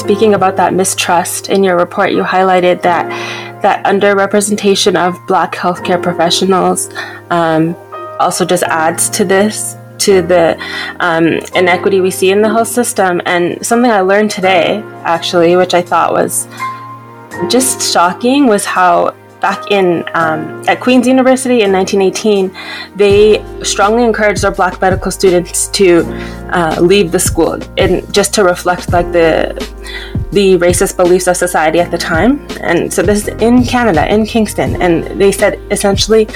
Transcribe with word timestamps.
speaking 0.00 0.34
about 0.34 0.56
that 0.56 0.74
mistrust 0.74 1.48
in 1.48 1.62
your 1.62 1.76
report, 1.76 2.12
you 2.12 2.22
highlighted 2.22 2.82
that 2.82 3.06
that 3.62 3.84
underrepresentation 3.84 4.96
of 4.96 5.14
Black 5.26 5.54
healthcare 5.54 6.02
professionals 6.02 6.88
um, 7.30 7.76
also 8.18 8.44
just 8.44 8.62
adds 8.64 9.10
to 9.10 9.24
this 9.24 9.76
to 9.98 10.22
the 10.22 10.56
um, 11.00 11.26
inequity 11.54 12.00
we 12.00 12.10
see 12.10 12.30
in 12.30 12.40
the 12.40 12.48
health 12.48 12.68
system. 12.68 13.20
And 13.26 13.64
something 13.64 13.90
I 13.90 14.00
learned 14.00 14.30
today, 14.30 14.82
actually, 15.04 15.56
which 15.56 15.74
I 15.74 15.82
thought 15.82 16.14
was 16.14 16.48
just 17.50 17.92
shocking, 17.92 18.46
was 18.46 18.64
how 18.64 19.14
back 19.40 19.70
in 19.70 20.04
um, 20.14 20.62
at 20.68 20.80
Queen's 20.80 21.06
University 21.06 21.62
in 21.62 21.72
1918, 21.72 22.96
they 22.96 23.42
strongly 23.64 24.04
encouraged 24.04 24.42
their 24.42 24.50
Black 24.50 24.80
medical 24.80 25.10
students 25.10 25.68
to 25.68 26.04
uh, 26.52 26.76
leave 26.80 27.12
the 27.12 27.18
school, 27.18 27.58
and 27.78 28.12
just 28.12 28.34
to 28.34 28.44
reflect 28.44 28.92
like 28.92 29.10
the 29.12 29.54
the 30.32 30.56
racist 30.58 30.96
beliefs 30.96 31.26
of 31.26 31.36
society 31.36 31.80
at 31.80 31.90
the 31.90 31.98
time. 31.98 32.46
And 32.60 32.92
so 32.92 33.02
this 33.02 33.26
is 33.26 33.28
in 33.42 33.64
Canada, 33.64 34.12
in 34.12 34.24
Kingston, 34.24 34.80
and 34.80 35.20
they 35.20 35.32
said 35.32 35.60
essentially 35.70 36.28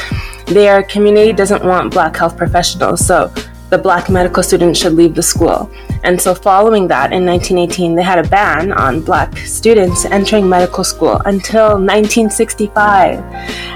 their 0.46 0.82
community 0.82 1.32
doesn't 1.32 1.64
want 1.64 1.92
Black 1.92 2.16
health 2.16 2.36
professionals, 2.36 3.06
so 3.06 3.32
the 3.70 3.78
black 3.78 4.08
medical 4.08 4.42
students 4.42 4.78
should 4.80 4.92
leave 4.92 5.14
the 5.14 5.22
school. 5.22 5.70
And 6.04 6.20
so, 6.20 6.34
following 6.34 6.86
that, 6.88 7.12
in 7.12 7.24
1918, 7.24 7.94
they 7.94 8.02
had 8.02 8.24
a 8.24 8.28
ban 8.28 8.72
on 8.72 9.00
black 9.00 9.36
students 9.38 10.04
entering 10.04 10.48
medical 10.48 10.84
school 10.84 11.20
until 11.24 11.70
1965. 11.70 13.18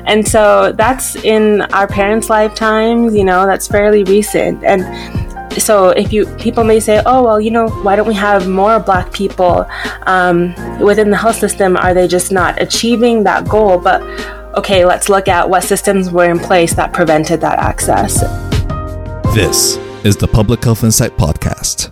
And 0.06 0.26
so, 0.26 0.72
that's 0.72 1.16
in 1.16 1.62
our 1.72 1.86
parents' 1.86 2.30
lifetimes, 2.30 3.14
you 3.14 3.24
know, 3.24 3.46
that's 3.46 3.66
fairly 3.66 4.04
recent. 4.04 4.62
And 4.64 4.84
so 5.58 5.88
if 5.88 6.12
you 6.12 6.24
people 6.36 6.62
may 6.62 6.78
say 6.78 7.02
oh 7.04 7.24
well 7.24 7.40
you 7.40 7.50
know 7.50 7.68
why 7.82 7.96
don't 7.96 8.06
we 8.06 8.14
have 8.14 8.46
more 8.46 8.78
black 8.78 9.12
people 9.12 9.66
um, 10.02 10.54
within 10.78 11.10
the 11.10 11.16
health 11.16 11.34
system 11.34 11.76
are 11.76 11.94
they 11.94 12.06
just 12.06 12.30
not 12.30 12.60
achieving 12.62 13.24
that 13.24 13.48
goal 13.48 13.76
but 13.76 14.00
okay 14.56 14.84
let's 14.84 15.08
look 15.08 15.26
at 15.26 15.48
what 15.48 15.64
systems 15.64 16.10
were 16.10 16.30
in 16.30 16.38
place 16.38 16.74
that 16.74 16.92
prevented 16.92 17.40
that 17.40 17.58
access 17.58 18.20
this 19.34 19.78
is 20.04 20.16
the 20.16 20.28
Public 20.28 20.64
Health 20.64 20.84
Insight 20.84 21.16
Podcast. 21.16 21.90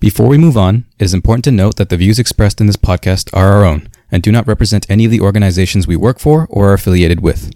Before 0.00 0.28
we 0.28 0.38
move 0.38 0.56
on, 0.56 0.84
it 1.00 1.04
is 1.04 1.12
important 1.12 1.42
to 1.46 1.50
note 1.50 1.74
that 1.74 1.88
the 1.88 1.96
views 1.96 2.20
expressed 2.20 2.60
in 2.60 2.68
this 2.68 2.76
podcast 2.76 3.36
are 3.36 3.52
our 3.52 3.64
own 3.64 3.88
and 4.12 4.22
do 4.22 4.30
not 4.30 4.46
represent 4.46 4.88
any 4.88 5.04
of 5.04 5.10
the 5.10 5.20
organizations 5.20 5.88
we 5.88 5.96
work 5.96 6.20
for 6.20 6.46
or 6.50 6.70
are 6.70 6.74
affiliated 6.74 7.18
with. 7.20 7.50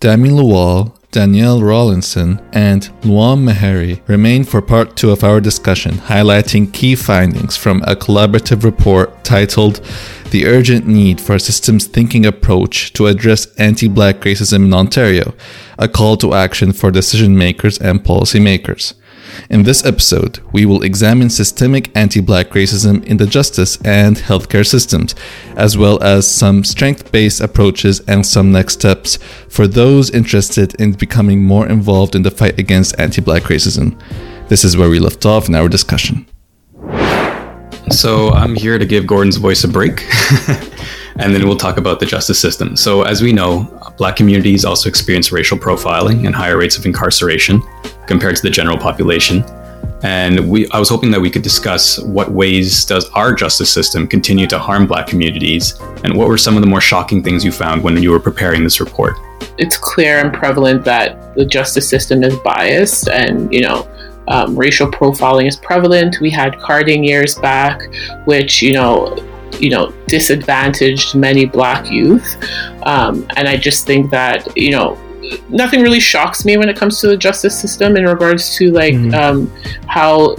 Dami 0.00 0.30
Lawal, 0.30 0.96
Danielle 1.10 1.60
Rawlinson, 1.60 2.40
and 2.52 2.84
Lwam 3.02 3.44
Mehari 3.46 4.00
remain 4.08 4.44
for 4.44 4.62
part 4.62 4.96
two 4.96 5.10
of 5.10 5.22
our 5.22 5.42
discussion, 5.42 5.92
highlighting 5.96 6.72
key 6.72 6.94
findings 6.94 7.58
from 7.58 7.82
a 7.82 7.94
collaborative 7.94 8.64
report 8.64 9.22
titled 9.22 9.82
The 10.30 10.46
Urgent 10.46 10.86
Need 10.86 11.20
for 11.20 11.34
a 11.34 11.40
Systems 11.40 11.86
Thinking 11.86 12.24
Approach 12.24 12.94
to 12.94 13.08
Address 13.08 13.44
Anti 13.56 13.88
Black 13.88 14.20
Racism 14.20 14.64
in 14.64 14.72
Ontario, 14.72 15.34
a 15.78 15.86
call 15.86 16.16
to 16.16 16.32
action 16.32 16.72
for 16.72 16.90
decision 16.90 17.36
makers 17.36 17.78
and 17.78 18.02
policymakers. 18.02 18.94
In 19.50 19.62
this 19.62 19.84
episode, 19.84 20.40
we 20.52 20.66
will 20.66 20.82
examine 20.82 21.30
systemic 21.30 21.90
anti 21.96 22.20
black 22.20 22.50
racism 22.50 23.04
in 23.04 23.16
the 23.16 23.26
justice 23.26 23.78
and 23.84 24.16
healthcare 24.16 24.66
systems, 24.66 25.14
as 25.56 25.76
well 25.76 26.02
as 26.02 26.30
some 26.30 26.64
strength 26.64 27.10
based 27.12 27.40
approaches 27.40 28.00
and 28.08 28.24
some 28.26 28.52
next 28.52 28.74
steps 28.74 29.18
for 29.48 29.66
those 29.66 30.10
interested 30.10 30.74
in 30.80 30.92
becoming 30.92 31.42
more 31.42 31.68
involved 31.68 32.14
in 32.14 32.22
the 32.22 32.30
fight 32.30 32.58
against 32.58 32.98
anti 32.98 33.20
black 33.20 33.44
racism. 33.44 33.98
This 34.48 34.64
is 34.64 34.76
where 34.76 34.90
we 34.90 34.98
left 34.98 35.26
off 35.26 35.48
in 35.48 35.54
our 35.54 35.68
discussion. 35.68 36.26
So, 37.90 38.30
I'm 38.30 38.54
here 38.54 38.78
to 38.78 38.84
give 38.84 39.06
Gordon's 39.06 39.38
voice 39.38 39.64
a 39.64 39.68
break. 39.68 40.06
and 41.16 41.34
then 41.34 41.46
we'll 41.46 41.56
talk 41.56 41.76
about 41.76 42.00
the 42.00 42.06
justice 42.06 42.40
system. 42.40 42.76
So, 42.76 43.02
as 43.02 43.22
we 43.22 43.32
know, 43.32 43.64
black 43.96 44.16
communities 44.16 44.64
also 44.64 44.88
experience 44.88 45.32
racial 45.32 45.58
profiling 45.58 46.26
and 46.26 46.34
higher 46.34 46.56
rates 46.56 46.78
of 46.78 46.86
incarceration 46.86 47.62
compared 48.06 48.36
to 48.36 48.42
the 48.42 48.50
general 48.50 48.78
population. 48.78 49.44
And 50.02 50.48
we, 50.48 50.70
I 50.70 50.78
was 50.78 50.88
hoping 50.88 51.10
that 51.10 51.20
we 51.20 51.30
could 51.30 51.42
discuss 51.42 51.98
what 52.00 52.30
ways 52.30 52.84
does 52.84 53.08
our 53.10 53.32
justice 53.32 53.72
system 53.72 54.06
continue 54.06 54.46
to 54.46 54.58
harm 54.58 54.86
black 54.86 55.08
communities, 55.08 55.78
and 56.04 56.16
what 56.16 56.28
were 56.28 56.38
some 56.38 56.56
of 56.56 56.62
the 56.62 56.68
more 56.68 56.80
shocking 56.80 57.22
things 57.22 57.44
you 57.44 57.50
found 57.50 57.82
when 57.82 58.00
you 58.00 58.12
were 58.12 58.20
preparing 58.20 58.62
this 58.62 58.80
report. 58.80 59.16
It's 59.58 59.76
clear 59.76 60.18
and 60.18 60.32
prevalent 60.32 60.84
that 60.84 61.34
the 61.34 61.44
justice 61.44 61.88
system 61.88 62.22
is 62.22 62.36
biased, 62.38 63.08
and 63.08 63.52
you 63.52 63.62
know, 63.62 63.88
um, 64.28 64.56
racial 64.56 64.88
profiling 64.88 65.48
is 65.48 65.56
prevalent. 65.56 66.20
We 66.20 66.30
had 66.30 66.60
carding 66.60 67.02
years 67.02 67.34
back, 67.36 67.82
which 68.24 68.62
you 68.62 68.74
know 68.74 69.16
you 69.60 69.70
know, 69.70 69.92
disadvantaged 70.06 71.14
many 71.14 71.44
black 71.44 71.90
youth. 71.90 72.36
Um, 72.84 73.26
and 73.36 73.48
I 73.48 73.56
just 73.56 73.86
think 73.86 74.10
that, 74.10 74.56
you 74.56 74.70
know, 74.70 74.98
nothing 75.48 75.82
really 75.82 76.00
shocks 76.00 76.44
me 76.44 76.56
when 76.56 76.68
it 76.68 76.76
comes 76.76 77.00
to 77.00 77.08
the 77.08 77.16
justice 77.16 77.58
system 77.58 77.96
in 77.96 78.04
regards 78.04 78.56
to 78.56 78.70
like 78.70 78.94
mm-hmm. 78.94 79.14
um, 79.14 79.52
how 79.86 80.34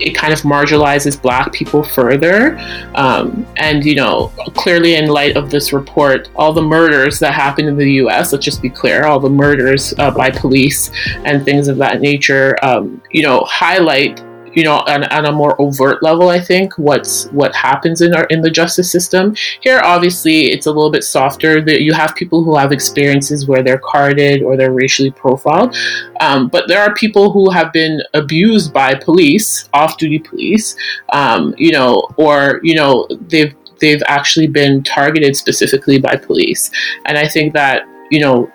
it 0.00 0.14
kind 0.14 0.32
of 0.32 0.40
marginalizes 0.40 1.20
black 1.20 1.52
people 1.52 1.82
further. 1.82 2.58
Um, 2.94 3.46
and, 3.58 3.84
you 3.84 3.94
know, 3.94 4.28
clearly 4.54 4.94
in 4.94 5.08
light 5.08 5.36
of 5.36 5.50
this 5.50 5.72
report, 5.72 6.30
all 6.36 6.52
the 6.52 6.62
murders 6.62 7.18
that 7.18 7.34
happened 7.34 7.68
in 7.68 7.76
the 7.76 7.92
US, 8.04 8.32
let's 8.32 8.44
just 8.44 8.62
be 8.62 8.70
clear, 8.70 9.04
all 9.04 9.20
the 9.20 9.28
murders 9.28 9.92
uh, 9.98 10.10
by 10.10 10.30
police 10.30 10.90
and 11.24 11.44
things 11.44 11.68
of 11.68 11.76
that 11.78 12.00
nature, 12.00 12.56
um, 12.62 13.02
you 13.10 13.22
know, 13.22 13.40
highlight 13.46 14.22
you 14.54 14.64
know, 14.64 14.78
on, 14.86 15.04
on, 15.04 15.26
a 15.26 15.32
more 15.32 15.60
overt 15.60 16.02
level, 16.02 16.28
I 16.28 16.40
think 16.40 16.76
what's 16.78 17.26
what 17.26 17.54
happens 17.54 18.00
in 18.00 18.14
our 18.14 18.24
in 18.24 18.40
the 18.40 18.50
justice 18.50 18.90
system. 18.90 19.34
Here, 19.60 19.80
obviously, 19.84 20.50
it's 20.50 20.66
a 20.66 20.70
little 20.70 20.90
bit 20.90 21.04
softer. 21.04 21.60
That 21.60 21.82
you 21.82 21.92
have 21.92 22.14
people 22.14 22.42
who 22.42 22.56
have 22.56 22.72
experiences 22.72 23.46
where 23.46 23.62
they're 23.62 23.78
carded 23.78 24.42
or 24.42 24.56
they're 24.56 24.72
racially 24.72 25.10
profiled, 25.10 25.76
um, 26.20 26.48
but 26.48 26.68
there 26.68 26.82
are 26.82 26.94
people 26.94 27.32
who 27.32 27.50
have 27.50 27.72
been 27.72 28.00
abused 28.14 28.72
by 28.72 28.94
police, 28.94 29.68
off-duty 29.72 30.18
police, 30.20 30.76
um, 31.12 31.54
you 31.56 31.72
know, 31.72 32.08
or 32.16 32.60
you 32.62 32.74
know 32.74 33.06
they've 33.28 33.54
they've 33.80 34.02
actually 34.06 34.46
been 34.46 34.82
targeted 34.82 35.36
specifically 35.36 35.98
by 35.98 36.16
police, 36.16 36.70
and 37.06 37.16
I 37.16 37.28
think 37.28 37.52
that 37.54 37.82
you 38.10 38.20
know 38.20 38.50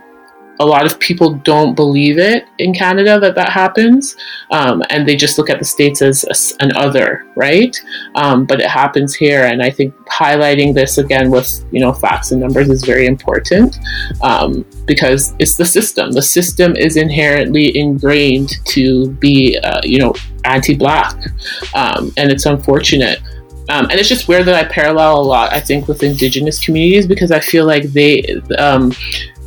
a 0.60 0.66
lot 0.66 0.86
of 0.86 1.00
people 1.00 1.34
don't 1.34 1.76
believe 1.76 2.18
it 2.18 2.46
in 2.60 2.74
Canada 2.74 3.20
that 3.20 3.36
that 3.36 3.50
happens, 3.50 4.16
um, 4.52 4.84
and 4.90 5.08
they 5.08 5.16
just 5.16 5.38
look 5.38 5.50
at 5.50 5.60
the 5.60 5.66
states 5.66 6.02
as 6.02 6.56
an 6.60 6.76
other, 6.76 7.26
right? 7.36 7.76
Um, 8.16 8.46
but 8.46 8.62
it 8.62 8.70
happens 8.70 9.14
here, 9.14 9.46
and 9.46 9.62
I 9.62 9.70
think 9.70 9.94
highlighting 10.08 10.74
this 10.74 10.98
again 10.98 11.30
with 11.30 11.66
you 11.72 11.80
know 11.80 11.94
facts 11.94 12.32
and 12.32 12.42
numbers 12.42 12.70
is 12.70 12.84
very 12.84 13.06
important 13.06 13.78
um, 14.22 14.66
because 14.86 15.34
it's 15.40 15.56
the 15.56 15.66
system. 15.66 16.12
The 16.12 16.22
system 16.22 16.76
is 16.76 16.98
inherently 16.98 17.78
ingrained 17.78 18.52
to 18.66 19.12
be 19.14 19.58
uh, 19.64 19.82
you 19.84 20.00
know 20.00 20.14
anti-black, 20.46 21.16
um, 21.74 22.14
and 22.18 22.32
it's 22.32 22.46
unfortunate. 22.46 23.20
Um, 23.68 23.86
and 23.90 23.94
it's 23.94 24.10
just 24.10 24.28
weird 24.28 24.46
that 24.46 24.56
I 24.56 24.68
parallel 24.68 25.20
a 25.20 25.24
lot, 25.24 25.52
I 25.52 25.60
think, 25.60 25.88
with 25.88 26.04
Indigenous 26.04 26.64
communities 26.64 27.08
because 27.08 27.32
I 27.32 27.40
feel 27.40 27.66
like 27.66 27.84
they, 27.86 28.22
um, 28.60 28.94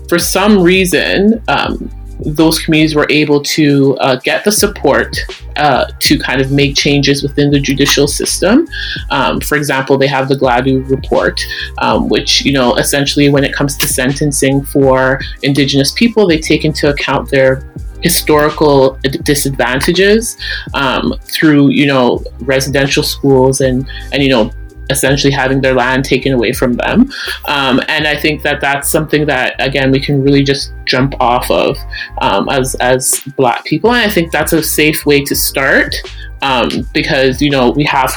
for 0.08 0.18
some 0.18 0.62
reason, 0.62 1.42
um, 1.48 1.90
those 2.20 2.58
communities 2.58 2.94
were 2.94 3.06
able 3.10 3.40
to 3.42 3.96
uh, 3.98 4.16
get 4.16 4.44
the 4.44 4.50
support 4.50 5.16
uh, 5.56 5.86
to 6.00 6.18
kind 6.18 6.40
of 6.40 6.50
make 6.50 6.74
changes 6.74 7.22
within 7.22 7.50
the 7.50 7.60
judicial 7.60 8.08
system. 8.08 8.66
Um, 9.10 9.40
for 9.40 9.56
example, 9.56 9.96
they 9.98 10.06
have 10.08 10.28
the 10.28 10.34
Gladue 10.34 10.88
report, 10.90 11.40
um, 11.78 12.08
which, 12.08 12.44
you 12.44 12.52
know, 12.52 12.76
essentially 12.76 13.28
when 13.28 13.44
it 13.44 13.54
comes 13.54 13.76
to 13.76 13.86
sentencing 13.86 14.64
for 14.64 15.20
Indigenous 15.42 15.92
people, 15.92 16.26
they 16.26 16.38
take 16.38 16.64
into 16.64 16.90
account 16.90 17.30
their 17.30 17.62
historical 18.02 18.98
disadvantages 19.22 20.36
um, 20.74 21.14
through, 21.22 21.70
you 21.70 21.86
know, 21.86 22.22
residential 22.40 23.02
schools 23.02 23.60
and, 23.60 23.88
and, 24.12 24.22
you 24.22 24.28
know, 24.28 24.50
essentially 24.90 25.32
having 25.32 25.60
their 25.60 25.74
land 25.74 26.04
taken 26.04 26.32
away 26.32 26.52
from 26.52 26.74
them. 26.74 27.10
Um, 27.46 27.80
and 27.88 28.06
I 28.06 28.16
think 28.16 28.42
that 28.42 28.60
that's 28.60 28.90
something 28.90 29.26
that 29.26 29.54
again 29.58 29.90
we 29.90 30.00
can 30.00 30.22
really 30.22 30.42
just 30.42 30.72
jump 30.84 31.14
off 31.20 31.50
of 31.50 31.76
um, 32.20 32.48
as 32.48 32.74
as 32.76 33.20
Black 33.36 33.64
people, 33.64 33.92
and 33.92 34.08
I 34.08 34.12
think 34.12 34.32
that's 34.32 34.52
a 34.52 34.62
safe 34.62 35.06
way 35.06 35.22
to 35.24 35.34
start 35.34 35.94
um, 36.42 36.68
because 36.92 37.40
you 37.42 37.50
know 37.50 37.70
we 37.70 37.84
have 37.84 38.12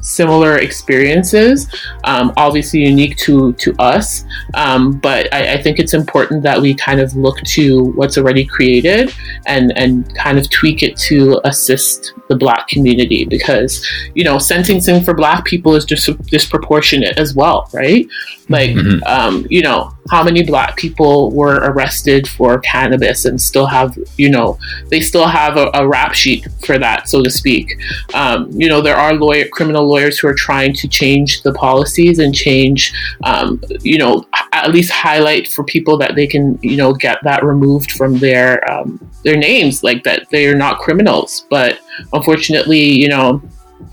similar 0.00 0.58
experiences, 0.58 1.66
um, 2.04 2.32
obviously 2.36 2.80
unique 2.80 3.16
to 3.18 3.52
to 3.54 3.74
us. 3.78 4.24
Um, 4.54 4.92
but 4.92 5.32
I, 5.32 5.54
I, 5.54 5.62
think 5.62 5.78
it's 5.78 5.94
important 5.94 6.42
that 6.42 6.60
we 6.60 6.74
kind 6.74 7.00
of 7.00 7.14
look 7.14 7.38
to 7.56 7.84
what's 7.92 8.16
already 8.18 8.44
created 8.44 9.14
and 9.46 9.76
and 9.76 10.14
kind 10.16 10.38
of 10.38 10.48
tweak 10.50 10.82
it 10.82 10.96
to 11.08 11.40
assist 11.44 12.14
the 12.28 12.36
Black 12.36 12.68
community 12.68 13.24
because 13.24 13.86
you 14.14 14.24
know 14.24 14.38
sentencing 14.38 15.02
for 15.02 15.14
Black 15.14 15.44
people 15.44 15.74
is 15.74 15.84
just 15.84 16.08
disproportionate 16.26 17.18
as 17.18 17.34
well, 17.34 17.68
right? 17.72 18.06
Like 18.48 18.70
mm-hmm. 18.70 19.02
um, 19.06 19.46
you 19.50 19.62
know 19.62 19.92
how 20.08 20.24
many 20.24 20.42
black 20.42 20.76
people 20.76 21.30
were 21.30 21.56
arrested 21.56 22.26
for 22.26 22.58
cannabis 22.60 23.24
and 23.24 23.40
still 23.40 23.66
have, 23.66 23.96
you 24.16 24.30
know, 24.30 24.58
they 24.88 25.00
still 25.00 25.26
have 25.26 25.56
a, 25.56 25.70
a 25.74 25.86
rap 25.86 26.14
sheet 26.14 26.46
for 26.64 26.78
that, 26.78 27.08
so 27.08 27.22
to 27.22 27.30
speak. 27.30 27.76
Um, 28.14 28.50
you 28.52 28.68
know, 28.68 28.80
there 28.80 28.96
are 28.96 29.14
lawyer, 29.14 29.46
criminal 29.48 29.86
lawyers 29.86 30.18
who 30.18 30.28
are 30.28 30.34
trying 30.34 30.74
to 30.74 30.88
change 30.88 31.42
the 31.42 31.52
policies 31.52 32.18
and 32.18 32.34
change, 32.34 32.92
um, 33.24 33.62
you 33.82 33.98
know, 33.98 34.24
at 34.52 34.70
least 34.70 34.90
highlight 34.90 35.48
for 35.48 35.64
people 35.64 35.96
that 35.98 36.14
they 36.14 36.26
can, 36.26 36.58
you 36.62 36.76
know, 36.76 36.92
get 36.92 37.18
that 37.22 37.44
removed 37.44 37.92
from 37.92 38.18
their 38.18 38.68
um, 38.70 38.98
their 39.22 39.36
names, 39.36 39.82
like 39.82 40.02
that 40.04 40.28
they 40.30 40.46
are 40.46 40.56
not 40.56 40.78
criminals. 40.78 41.46
But 41.50 41.80
unfortunately, 42.12 42.80
you 42.80 43.08
know, 43.08 43.42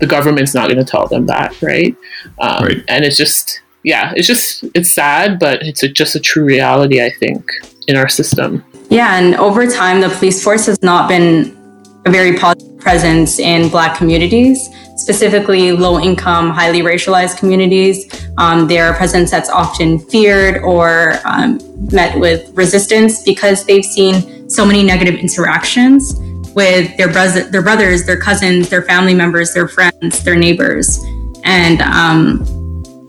the 0.00 0.06
government's 0.06 0.54
not 0.54 0.68
going 0.68 0.84
to 0.84 0.90
tell 0.90 1.06
them 1.06 1.26
that, 1.26 1.60
right? 1.62 1.94
Um, 2.40 2.64
right? 2.64 2.84
And 2.88 3.04
it's 3.04 3.16
just 3.16 3.60
yeah, 3.88 4.12
it's 4.14 4.26
just 4.26 4.64
it's 4.74 4.92
sad, 4.92 5.38
but 5.38 5.62
it's 5.62 5.82
a, 5.82 5.88
just 5.88 6.14
a 6.14 6.20
true 6.20 6.44
reality, 6.44 7.02
I 7.02 7.10
think, 7.10 7.50
in 7.86 7.96
our 7.96 8.06
system. 8.06 8.62
Yeah, 8.90 9.18
and 9.18 9.34
over 9.36 9.66
time, 9.66 10.02
the 10.02 10.10
police 10.10 10.44
force 10.44 10.66
has 10.66 10.82
not 10.82 11.08
been 11.08 11.56
a 12.04 12.10
very 12.10 12.36
positive 12.36 12.78
presence 12.78 13.38
in 13.38 13.70
Black 13.70 13.96
communities, 13.96 14.68
specifically 14.96 15.72
low 15.72 15.98
income, 15.98 16.50
highly 16.50 16.80
racialized 16.80 17.38
communities. 17.38 18.04
Um, 18.36 18.68
they're 18.68 18.92
a 18.92 18.94
presence 18.94 19.30
that's 19.30 19.48
often 19.48 19.98
feared 19.98 20.62
or 20.62 21.14
um, 21.24 21.58
met 21.90 22.20
with 22.20 22.50
resistance 22.54 23.22
because 23.22 23.64
they've 23.64 23.84
seen 23.84 24.50
so 24.50 24.66
many 24.66 24.82
negative 24.82 25.14
interactions 25.14 26.14
with 26.54 26.94
their, 26.98 27.10
bro- 27.10 27.48
their 27.50 27.62
brothers, 27.62 28.04
their 28.04 28.20
cousins, 28.20 28.68
their 28.68 28.82
family 28.82 29.14
members, 29.14 29.54
their 29.54 29.66
friends, 29.66 30.22
their 30.24 30.36
neighbors. 30.36 31.02
And 31.44 31.80
um, 31.80 32.57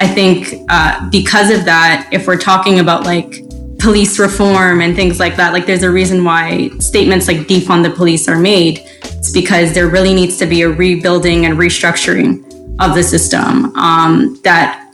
I 0.02 0.08
think 0.08 0.66
uh, 0.70 1.10
because 1.10 1.50
of 1.50 1.66
that, 1.66 2.10
if 2.12 2.26
we're 2.26 2.38
talking 2.38 2.80
about 2.80 3.04
like 3.04 3.44
police 3.80 4.20
reform 4.20 4.82
and 4.82 4.96
things 4.96 5.20
like 5.20 5.36
that, 5.38 5.54
like 5.54 5.66
there's 5.66 5.84
a 5.84 5.92
reason 5.92 6.24
why 6.24 6.70
statements 6.80 7.28
like 7.28 7.38
defund 7.48 7.84
the 7.84 7.90
police 7.90 8.28
are 8.28 8.40
made. 8.40 8.80
It's 9.04 9.32
because 9.32 9.74
there 9.74 9.88
really 9.88 10.14
needs 10.14 10.38
to 10.38 10.46
be 10.46 10.62
a 10.62 10.70
rebuilding 10.70 11.46
and 11.46 11.58
restructuring 11.58 12.46
of 12.80 12.96
the 12.96 13.04
system 13.04 13.76
um, 13.76 14.40
that 14.44 14.94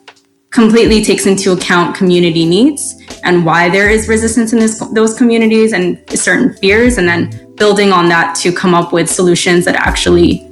completely 0.50 1.04
takes 1.04 1.26
into 1.26 1.52
account 1.52 1.96
community 1.96 2.46
needs 2.46 2.96
and 3.24 3.46
why 3.46 3.70
there 3.70 3.90
is 3.90 4.08
resistance 4.08 4.54
in 4.54 4.60
this, 4.60 4.80
those 4.94 5.18
communities 5.18 5.74
and 5.74 6.02
certain 6.12 6.54
fears, 6.56 6.98
and 6.98 7.08
then 7.08 7.54
building 7.56 7.92
on 7.92 8.08
that 8.08 8.36
to 8.36 8.52
come 8.52 8.74
up 8.74 8.94
with 8.94 9.10
solutions 9.10 9.66
that 9.66 9.76
actually 9.76 10.50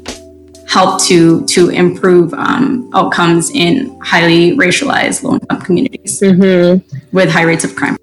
help 0.68 1.02
to 1.04 1.46
to 1.46 1.70
improve 1.70 2.34
um, 2.34 2.90
outcomes 2.94 3.52
in 3.52 4.00
highly 4.02 4.56
racialized 4.58 5.24
low 5.24 5.34
income 5.34 5.62
communities 5.62 6.22
mm-hmm. 6.22 6.80
with 7.12 7.30
high 7.30 7.44
rates 7.44 7.64
of 7.64 7.76
crime. 7.76 7.98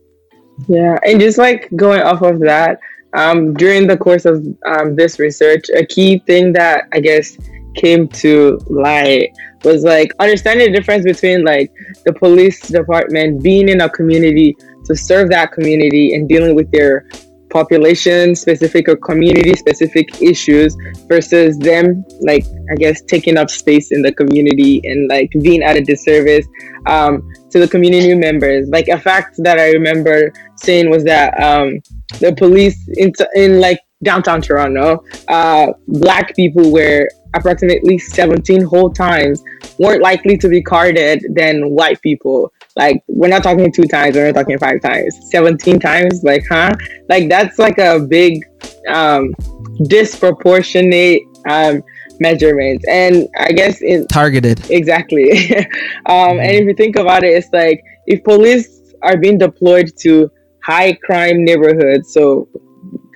Yeah, 0.69 0.99
and 1.05 1.21
just 1.21 1.39
like 1.39 1.69
going 1.75 2.03
off 2.03 2.23
of 2.23 2.41
that, 2.41 2.81
um, 3.15 3.55
during 3.55 3.87
the 3.87 3.97
course 3.97 4.25
of 4.25 4.47
um, 4.67 4.95
this 4.95 5.19
research, 5.19 5.69
a 5.75 5.85
key 5.85 6.19
thing 6.21 6.53
that 6.53 6.89
I 6.93 7.01
guess 7.01 7.37
came 7.75 8.09
to 8.09 8.59
light 8.69 9.31
was 9.65 9.85
like 9.85 10.13
understanding 10.19 10.73
the 10.73 10.79
difference 10.79 11.05
between 11.05 11.45
like 11.45 11.73
the 12.05 12.13
police 12.13 12.61
department 12.69 13.43
being 13.43 13.69
in 13.69 13.81
a 13.81 13.89
community 13.89 14.57
to 14.85 14.97
serve 14.97 15.29
that 15.31 15.53
community 15.53 16.15
and 16.15 16.29
dealing 16.29 16.55
with 16.55 16.71
their 16.73 17.09
population 17.51 18.35
specific 18.35 18.89
or 18.89 18.97
community 18.97 19.55
specific 19.55 20.23
issues 20.23 20.77
versus 21.09 21.59
them 21.59 22.05
like 22.21 22.45
i 22.71 22.75
guess 22.77 23.03
taking 23.03 23.37
up 23.37 23.51
space 23.51 23.93
in 23.93 24.03
the 24.03 24.13
community 24.13 24.81
and 24.85 25.09
like 25.09 25.31
being 25.43 25.63
at 25.63 25.77
a 25.77 25.81
disservice 25.81 26.47
um, 26.87 27.31
to 27.51 27.59
the 27.59 27.69
community 27.69 28.15
members. 28.15 28.69
Like 28.69 28.89
a 28.89 28.99
fact 28.99 29.37
that 29.39 29.59
i 29.59 29.71
remember 29.71 30.33
saying 30.57 30.91
was 30.91 31.05
that 31.05 31.39
um, 31.41 31.81
the 32.21 32.35
police 32.37 32.89
in, 32.97 33.13
in 33.35 33.61
like 33.61 33.81
downtown 34.03 34.41
toronto 34.41 35.05
uh, 35.29 35.67
black 35.89 36.35
people 36.35 36.73
were 36.73 37.09
approximately 37.35 37.99
17 37.99 38.63
whole 38.63 38.91
times 38.91 39.43
weren't 39.79 40.03
likely 40.03 40.37
to 40.39 40.49
be 40.49 40.63
carded 40.63 41.25
than 41.35 41.71
white 41.71 42.01
people 42.03 42.53
like 42.77 43.03
we're 43.09 43.29
not 43.29 43.43
talking 43.43 43.73
two 43.73 43.85
times, 43.85 44.17
we're 44.17 44.27
not 44.27 44.41
talking 44.41 44.59
five 44.59 44.81
times, 44.81 45.19
seventeen 45.31 45.81
times. 45.81 46.23
Like, 46.23 46.45
huh? 46.49 46.75
Like 47.09 47.29
that's 47.29 47.59
like 47.59 47.79
a 47.79 47.99
big 48.01 48.45
um, 48.89 49.35
disproportionate 49.85 51.23
um, 51.49 51.83
measurement, 52.21 52.85
and 52.89 53.29
I 53.39 53.53
guess 53.53 53.79
it 53.81 54.09
targeted 54.09 54.71
exactly. 54.71 55.33
um, 56.07 56.39
and 56.39 56.51
if 56.51 56.65
you 56.67 56.75
think 56.75 56.97
about 56.97 57.25
it, 57.25 57.31
it's 57.31 57.53
like 57.53 57.83
if 58.07 58.23
police 58.25 58.95
are 59.03 59.17
being 59.17 59.39
deployed 59.39 59.93
to 60.01 60.31
high 60.63 60.93
crime 60.93 61.45
neighborhoods, 61.45 62.13
so 62.13 62.49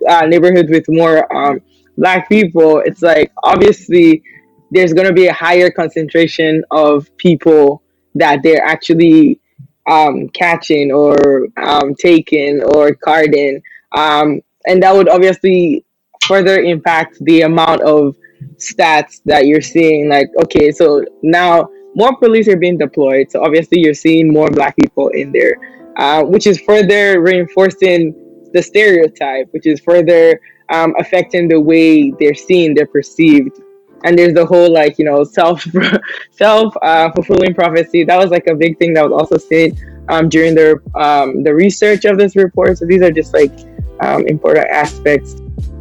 uh, 0.08 0.26
neighborhoods 0.26 0.70
with 0.70 0.84
more 0.88 1.32
um, 1.34 1.60
black 1.96 2.28
people, 2.28 2.80
it's 2.84 3.02
like 3.02 3.32
obviously 3.44 4.22
there's 4.70 4.92
going 4.92 5.06
to 5.06 5.12
be 5.12 5.28
a 5.28 5.32
higher 5.32 5.70
concentration 5.70 6.64
of 6.72 7.08
people 7.18 7.82
that 8.16 8.42
they're 8.42 8.64
actually 8.64 9.40
um, 9.86 10.28
catching 10.30 10.92
or 10.92 11.46
um, 11.56 11.94
taking 11.94 12.62
or 12.62 12.94
carding. 12.94 13.62
Um, 13.92 14.40
and 14.66 14.82
that 14.82 14.94
would 14.94 15.08
obviously 15.08 15.84
further 16.26 16.58
impact 16.58 17.18
the 17.20 17.42
amount 17.42 17.82
of 17.82 18.16
stats 18.56 19.20
that 19.24 19.46
you're 19.46 19.60
seeing. 19.60 20.08
Like, 20.08 20.28
okay, 20.42 20.70
so 20.72 21.04
now 21.22 21.68
more 21.94 22.16
police 22.16 22.48
are 22.48 22.56
being 22.56 22.78
deployed. 22.78 23.30
So 23.30 23.42
obviously 23.42 23.80
you're 23.80 23.94
seeing 23.94 24.32
more 24.32 24.50
black 24.50 24.76
people 24.76 25.08
in 25.08 25.32
there, 25.32 25.56
uh, 25.96 26.24
which 26.24 26.46
is 26.46 26.60
further 26.60 27.20
reinforcing 27.20 28.14
the 28.52 28.62
stereotype, 28.62 29.48
which 29.52 29.66
is 29.66 29.80
further 29.80 30.40
um, 30.72 30.94
affecting 30.98 31.48
the 31.48 31.60
way 31.60 32.10
they're 32.18 32.34
seen, 32.34 32.74
they're 32.74 32.86
perceived 32.86 33.60
and 34.04 34.18
there's 34.18 34.34
the 34.34 34.46
whole 34.46 34.72
like 34.72 34.98
you 34.98 35.04
know 35.04 35.24
self 35.24 35.66
self 36.30 36.74
uh, 36.82 37.10
fulfilling 37.12 37.54
prophecy. 37.54 38.04
That 38.04 38.18
was 38.18 38.30
like 38.30 38.46
a 38.46 38.54
big 38.54 38.78
thing 38.78 38.94
that 38.94 39.02
was 39.02 39.12
also 39.12 39.36
said 39.38 39.72
um, 40.08 40.28
during 40.28 40.54
the 40.54 40.80
um, 40.94 41.42
the 41.42 41.54
research 41.54 42.04
of 42.04 42.18
this 42.18 42.36
report. 42.36 42.78
So 42.78 42.86
these 42.86 43.02
are 43.02 43.10
just 43.10 43.34
like 43.34 43.52
um, 44.00 44.26
important 44.26 44.68
aspects. 44.68 45.34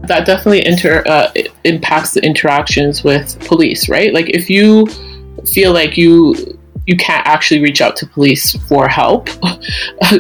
That 0.04 0.25
definitely 0.25 0.66
inter 0.66 1.04
uh, 1.06 1.31
impacts 1.64 2.12
the 2.12 2.25
interactions 2.25 3.04
with 3.04 3.40
police 3.46 3.88
right? 3.88 4.14
Like 4.14 4.30
if 4.30 4.50
you 4.50 4.88
feel 5.46 5.74
like 5.74 5.98
you 5.98 6.60
you 6.86 6.98
can't 6.98 7.26
actually 7.26 7.62
reach 7.62 7.82
out 7.82 7.96
to 7.98 8.06
police 8.06 8.52
for 8.68 8.88
help, 8.88 9.28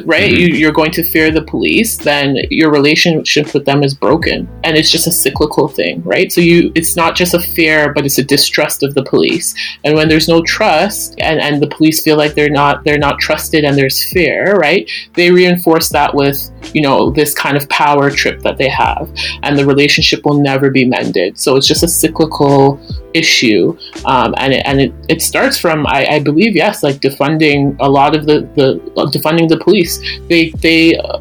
right? 0.05 0.31
Mm-hmm. 0.31 0.55
You, 0.55 0.69
are 0.69 0.71
going 0.71 0.91
to 0.91 1.03
fear 1.03 1.29
the 1.29 1.41
police, 1.41 1.97
then 1.97 2.37
your 2.49 2.71
relationship 2.71 3.53
with 3.53 3.65
them 3.65 3.83
is 3.83 3.93
broken, 3.93 4.47
and 4.63 4.77
it's 4.77 4.89
just 4.89 5.07
a 5.07 5.11
cyclical 5.11 5.67
thing, 5.67 6.01
right? 6.03 6.31
So 6.31 6.39
you, 6.39 6.71
it's 6.73 6.95
not 6.95 7.15
just 7.15 7.33
a 7.33 7.39
fear, 7.39 7.91
but 7.93 8.05
it's 8.05 8.17
a 8.17 8.23
distrust 8.23 8.81
of 8.81 8.93
the 8.93 9.03
police. 9.03 9.53
And 9.83 9.95
when 9.95 10.07
there's 10.07 10.29
no 10.29 10.41
trust, 10.43 11.19
and 11.19 11.39
and 11.39 11.61
the 11.61 11.67
police 11.67 12.01
feel 12.01 12.15
like 12.15 12.33
they're 12.33 12.49
not 12.49 12.83
they're 12.85 12.97
not 12.97 13.19
trusted, 13.19 13.65
and 13.65 13.77
there's 13.77 14.11
fear, 14.11 14.55
right? 14.55 14.89
They 15.13 15.31
reinforce 15.31 15.89
that 15.89 16.15
with 16.15 16.49
you 16.73 16.81
know 16.81 17.11
this 17.11 17.33
kind 17.33 17.57
of 17.57 17.67
power 17.69 18.09
trip 18.09 18.41
that 18.41 18.57
they 18.57 18.69
have, 18.69 19.13
and 19.43 19.57
the 19.57 19.65
relationship 19.65 20.25
will 20.25 20.41
never 20.41 20.69
be 20.69 20.85
mended. 20.85 21.37
So 21.37 21.57
it's 21.57 21.67
just 21.67 21.83
a 21.83 21.87
cyclical 21.89 22.79
issue, 23.13 23.77
um, 24.05 24.33
and 24.37 24.53
it, 24.53 24.63
and 24.65 24.81
it, 24.81 24.93
it 25.09 25.21
starts 25.21 25.57
from 25.57 25.85
I, 25.87 26.05
I 26.07 26.19
believe 26.19 26.52
believe 26.53 26.63
yes, 26.63 26.83
like 26.83 26.97
defunding 27.01 27.75
a 27.79 27.89
lot 27.89 28.15
of 28.15 28.25
the 28.25 28.41
the 28.55 28.81
uh, 28.97 29.05
defunding 29.11 29.49
the 29.49 29.57
police. 29.57 29.99
They 30.29 30.51
they 30.61 30.95
uh, 30.97 31.19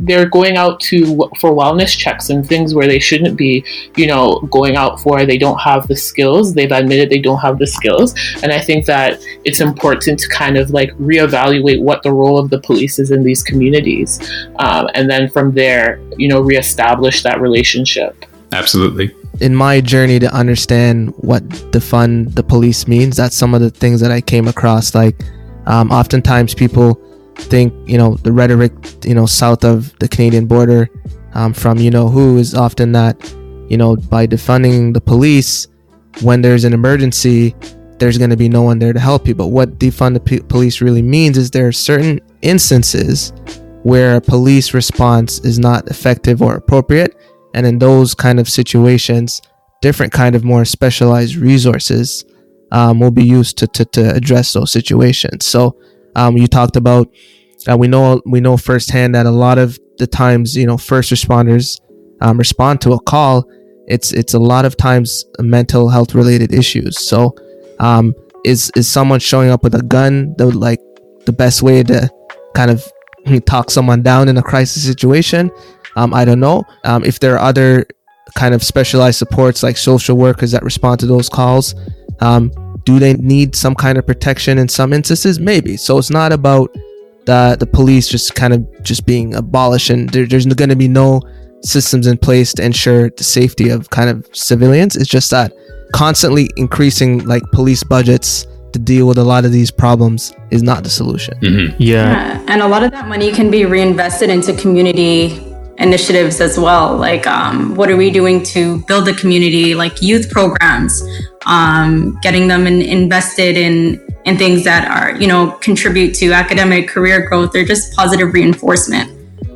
they're 0.00 0.28
going 0.28 0.56
out 0.56 0.80
to 0.80 1.28
for 1.40 1.50
wellness 1.50 1.96
checks 1.96 2.30
and 2.30 2.46
things 2.46 2.74
where 2.74 2.86
they 2.86 2.98
shouldn't 2.98 3.36
be. 3.36 3.64
You 3.96 4.06
know, 4.06 4.40
going 4.50 4.76
out 4.76 5.00
for 5.00 5.24
they 5.24 5.38
don't 5.38 5.58
have 5.58 5.86
the 5.88 5.96
skills. 5.96 6.54
They've 6.54 6.72
admitted 6.72 7.10
they 7.10 7.20
don't 7.20 7.40
have 7.40 7.58
the 7.58 7.66
skills, 7.66 8.14
and 8.42 8.52
I 8.52 8.60
think 8.60 8.86
that 8.86 9.20
it's 9.44 9.60
important 9.60 10.18
to 10.20 10.28
kind 10.28 10.56
of 10.56 10.70
like 10.70 10.90
reevaluate 10.92 11.80
what 11.80 12.02
the 12.02 12.12
role 12.12 12.38
of 12.38 12.50
the 12.50 12.60
police 12.60 12.98
is 12.98 13.10
in 13.10 13.22
these 13.22 13.42
communities, 13.42 14.20
um, 14.58 14.88
and 14.94 15.08
then 15.10 15.28
from 15.28 15.52
there, 15.52 16.00
you 16.16 16.28
know, 16.28 16.40
reestablish 16.40 17.22
that 17.22 17.40
relationship. 17.40 18.24
Absolutely 18.52 19.14
in 19.40 19.54
my 19.54 19.80
journey 19.80 20.18
to 20.18 20.32
understand 20.32 21.12
what 21.16 21.46
defund 21.72 22.34
the 22.34 22.42
police 22.42 22.86
means, 22.86 23.16
that's 23.16 23.36
some 23.36 23.54
of 23.54 23.60
the 23.60 23.70
things 23.70 24.00
that 24.00 24.10
I 24.10 24.20
came 24.20 24.48
across. 24.48 24.94
Like, 24.94 25.20
um, 25.66 25.90
oftentimes 25.90 26.54
people 26.54 27.00
think, 27.36 27.72
you 27.88 27.98
know, 27.98 28.14
the 28.16 28.32
rhetoric, 28.32 28.72
you 29.04 29.14
know, 29.14 29.26
south 29.26 29.64
of 29.64 29.96
the 29.98 30.08
Canadian 30.08 30.46
border 30.46 30.88
um, 31.34 31.52
from, 31.52 31.78
you 31.78 31.90
know, 31.90 32.08
who 32.08 32.38
is 32.38 32.54
often 32.54 32.92
that, 32.92 33.16
you 33.68 33.76
know, 33.76 33.96
by 33.96 34.26
defunding 34.26 34.94
the 34.94 35.00
police, 35.00 35.66
when 36.22 36.42
there's 36.42 36.64
an 36.64 36.72
emergency, 36.72 37.54
there's 37.98 38.18
going 38.18 38.30
to 38.30 38.36
be 38.36 38.48
no 38.48 38.62
one 38.62 38.78
there 38.78 38.92
to 38.92 39.00
help 39.00 39.26
you. 39.26 39.34
But 39.34 39.48
what 39.48 39.78
defund 39.78 40.14
the 40.14 40.20
p- 40.20 40.40
police 40.40 40.80
really 40.80 41.02
means 41.02 41.36
is 41.36 41.50
there 41.50 41.66
are 41.66 41.72
certain 41.72 42.20
instances 42.42 43.32
where 43.82 44.16
a 44.16 44.20
police 44.20 44.74
response 44.74 45.40
is 45.40 45.58
not 45.58 45.88
effective 45.88 46.40
or 46.40 46.54
appropriate 46.54 47.16
and 47.54 47.66
in 47.66 47.78
those 47.78 48.14
kind 48.14 48.38
of 48.38 48.48
situations 48.48 49.40
different 49.80 50.12
kind 50.12 50.34
of 50.34 50.44
more 50.44 50.64
specialized 50.64 51.36
resources 51.36 52.24
um, 52.72 52.98
will 52.98 53.10
be 53.10 53.24
used 53.24 53.58
to, 53.58 53.66
to, 53.68 53.84
to 53.84 54.14
address 54.14 54.52
those 54.52 54.70
situations 54.70 55.46
so 55.46 55.76
um, 56.16 56.36
you 56.36 56.46
talked 56.46 56.76
about 56.76 57.08
uh, 57.70 57.76
we 57.76 57.88
know 57.88 58.20
we 58.26 58.40
know 58.40 58.56
firsthand 58.56 59.14
that 59.14 59.26
a 59.26 59.30
lot 59.30 59.58
of 59.58 59.78
the 59.98 60.06
times, 60.06 60.56
you 60.56 60.66
know, 60.66 60.76
first 60.76 61.12
responders 61.12 61.80
um, 62.20 62.38
respond 62.38 62.80
to 62.82 62.92
a 62.92 63.00
call. 63.00 63.44
It's 63.86 64.12
it's 64.12 64.34
a 64.34 64.38
lot 64.38 64.64
of 64.64 64.76
times 64.76 65.24
mental 65.38 65.88
health 65.88 66.14
related 66.14 66.52
issues. 66.52 67.00
So, 67.00 67.34
um, 67.78 68.14
is 68.44 68.70
is 68.76 68.88
someone 68.90 69.20
showing 69.20 69.50
up 69.50 69.62
with 69.62 69.74
a 69.74 69.82
gun 69.82 70.34
the 70.36 70.46
like 70.46 70.80
the 71.26 71.32
best 71.32 71.62
way 71.62 71.82
to 71.82 72.10
kind 72.54 72.70
of 72.70 72.86
talk 73.46 73.70
someone 73.70 74.02
down 74.02 74.28
in 74.28 74.36
a 74.36 74.42
crisis 74.42 74.84
situation? 74.84 75.50
Um, 75.96 76.12
I 76.14 76.24
don't 76.24 76.40
know. 76.40 76.64
Um, 76.84 77.04
if 77.04 77.20
there 77.20 77.34
are 77.34 77.40
other 77.40 77.86
kind 78.34 78.54
of 78.54 78.62
specialized 78.62 79.18
supports 79.18 79.62
like 79.62 79.76
social 79.76 80.16
workers 80.16 80.50
that 80.52 80.62
respond 80.62 81.00
to 81.00 81.06
those 81.06 81.28
calls, 81.28 81.74
um, 82.20 82.50
do 82.84 82.98
they 82.98 83.14
need 83.14 83.54
some 83.54 83.74
kind 83.74 83.98
of 83.98 84.06
protection 84.06 84.58
in 84.58 84.68
some 84.68 84.92
instances? 84.92 85.38
Maybe. 85.38 85.76
So 85.76 85.98
it's 85.98 86.10
not 86.10 86.32
about 86.32 86.74
the 87.26 87.56
the 87.58 87.66
police 87.66 88.08
just 88.08 88.34
kind 88.34 88.52
of 88.52 88.82
just 88.82 89.06
being 89.06 89.34
abolished 89.34 89.90
and 89.90 90.10
there, 90.10 90.26
there's 90.26 90.46
going 90.46 90.68
to 90.68 90.76
be 90.76 90.88
no 90.88 91.22
systems 91.62 92.06
in 92.06 92.18
place 92.18 92.52
to 92.52 92.62
ensure 92.62 93.10
the 93.10 93.24
safety 93.24 93.70
of 93.70 93.88
kind 93.90 94.10
of 94.10 94.28
civilians. 94.32 94.96
It's 94.96 95.08
just 95.08 95.30
that 95.30 95.52
constantly 95.94 96.50
increasing 96.56 97.24
like 97.24 97.42
police 97.52 97.82
budgets 97.82 98.46
to 98.72 98.78
deal 98.78 99.06
with 99.06 99.18
a 99.18 99.24
lot 99.24 99.44
of 99.44 99.52
these 99.52 99.70
problems 99.70 100.34
is 100.50 100.62
not 100.62 100.82
the 100.82 100.90
solution. 100.90 101.34
Mm-hmm. 101.40 101.76
Yeah. 101.78 102.10
yeah. 102.10 102.44
And 102.48 102.60
a 102.60 102.68
lot 102.68 102.82
of 102.82 102.90
that 102.90 103.08
money 103.08 103.32
can 103.32 103.50
be 103.50 103.64
reinvested 103.64 104.28
into 104.28 104.52
community 104.54 105.53
initiatives 105.78 106.40
as 106.40 106.58
well. 106.58 106.96
Like, 106.96 107.26
um, 107.26 107.74
what 107.74 107.90
are 107.90 107.96
we 107.96 108.10
doing 108.10 108.42
to 108.44 108.82
build 108.86 109.06
the 109.06 109.14
community, 109.14 109.74
like 109.74 110.00
youth 110.02 110.30
programs, 110.30 111.02
um, 111.46 112.18
getting 112.22 112.48
them 112.48 112.66
in, 112.66 112.80
invested 112.82 113.56
in 113.56 114.00
in 114.24 114.38
things 114.38 114.64
that 114.64 114.88
are, 114.88 115.20
you 115.20 115.26
know, 115.26 115.50
contribute 115.60 116.14
to 116.14 116.32
academic 116.32 116.88
career 116.88 117.28
growth 117.28 117.54
or 117.54 117.62
just 117.64 117.94
positive 117.94 118.32
reinforcement, 118.32 119.10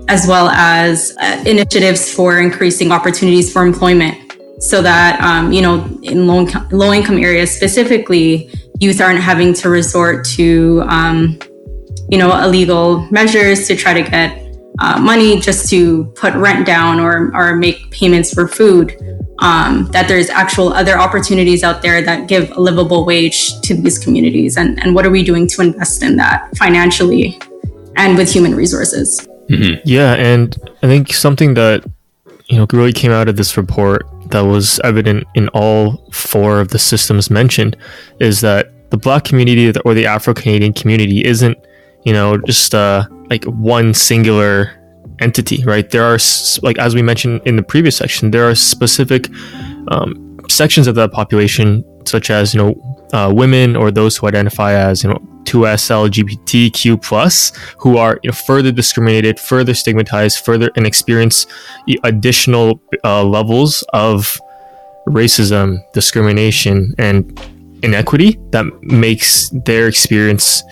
as 0.08 0.26
well 0.26 0.48
as 0.50 1.16
uh, 1.20 1.42
initiatives 1.46 2.12
for 2.12 2.38
increasing 2.38 2.92
opportunities 2.92 3.50
for 3.50 3.64
employment, 3.64 4.36
so 4.58 4.82
that 4.82 5.20
um, 5.22 5.52
you 5.52 5.62
know, 5.62 5.84
in 6.02 6.26
low 6.26 6.40
income, 6.40 6.68
low 6.70 6.92
income 6.92 7.16
areas 7.16 7.50
specifically, 7.50 8.50
youth 8.80 9.00
aren't 9.00 9.20
having 9.20 9.54
to 9.54 9.68
resort 9.70 10.26
to, 10.26 10.82
um, 10.88 11.38
you 12.10 12.18
know, 12.18 12.38
illegal 12.42 13.06
measures 13.10 13.66
to 13.68 13.76
try 13.76 13.94
to 13.94 14.02
get 14.02 14.47
uh, 14.78 14.98
money 14.98 15.40
just 15.40 15.68
to 15.70 16.04
put 16.16 16.34
rent 16.34 16.66
down 16.66 17.00
or, 17.00 17.30
or 17.34 17.56
make 17.56 17.90
payments 17.90 18.32
for 18.32 18.48
food. 18.48 18.96
Um, 19.40 19.86
that 19.92 20.08
there's 20.08 20.30
actual 20.30 20.72
other 20.72 20.98
opportunities 20.98 21.62
out 21.62 21.80
there 21.80 22.02
that 22.02 22.26
give 22.26 22.50
a 22.56 22.60
livable 22.60 23.06
wage 23.06 23.60
to 23.60 23.74
these 23.74 23.96
communities. 23.96 24.56
And, 24.56 24.82
and 24.82 24.96
what 24.96 25.06
are 25.06 25.10
we 25.10 25.22
doing 25.22 25.46
to 25.48 25.62
invest 25.62 26.02
in 26.02 26.16
that 26.16 26.56
financially 26.56 27.40
and 27.94 28.16
with 28.16 28.32
human 28.32 28.56
resources? 28.56 29.28
Mm-hmm. 29.48 29.80
Yeah. 29.84 30.14
And 30.14 30.56
I 30.82 30.88
think 30.88 31.12
something 31.12 31.54
that, 31.54 31.84
you 32.46 32.58
know, 32.58 32.66
really 32.72 32.92
came 32.92 33.12
out 33.12 33.28
of 33.28 33.36
this 33.36 33.56
report 33.56 34.06
that 34.30 34.40
was 34.40 34.80
evident 34.80 35.24
in 35.34 35.48
all 35.50 36.04
four 36.10 36.60
of 36.60 36.68
the 36.68 36.78
systems 36.78 37.30
mentioned 37.30 37.76
is 38.18 38.40
that 38.40 38.90
the 38.90 38.96
Black 38.96 39.24
community 39.24 39.72
or 39.84 39.94
the 39.94 40.06
Afro 40.06 40.34
Canadian 40.34 40.72
community 40.72 41.24
isn't, 41.24 41.56
you 42.04 42.12
know, 42.12 42.38
just 42.38 42.74
uh, 42.74 43.06
like 43.30 43.44
one 43.44 43.94
singular 43.94 44.72
entity, 45.20 45.64
right? 45.64 45.88
There 45.90 46.04
are, 46.04 46.18
like, 46.62 46.78
as 46.78 46.94
we 46.94 47.02
mentioned 47.02 47.40
in 47.44 47.56
the 47.56 47.62
previous 47.62 47.96
section, 47.96 48.30
there 48.30 48.48
are 48.48 48.54
specific 48.54 49.28
um, 49.88 50.38
sections 50.48 50.86
of 50.86 50.94
the 50.94 51.08
population, 51.08 51.84
such 52.06 52.30
as, 52.30 52.54
you 52.54 52.60
know, 52.60 53.08
uh, 53.12 53.32
women 53.34 53.74
or 53.74 53.90
those 53.90 54.16
who 54.16 54.26
identify 54.26 54.72
as, 54.72 55.02
you 55.02 55.10
know, 55.10 55.18
2S 55.44 55.88
LGBTQ 55.90 57.02
plus, 57.02 57.52
who 57.78 57.96
are 57.96 58.20
you 58.22 58.28
know, 58.28 58.34
further 58.34 58.70
discriminated, 58.70 59.40
further 59.40 59.72
stigmatized, 59.72 60.44
further 60.44 60.70
and 60.76 60.86
experience 60.86 61.46
additional 62.04 62.80
uh, 63.02 63.24
levels 63.24 63.82
of 63.94 64.38
racism, 65.06 65.78
discrimination, 65.94 66.94
and 66.98 67.40
inequity 67.82 68.38
that 68.50 68.66
makes 68.82 69.50
their 69.64 69.88
experience, 69.88 70.62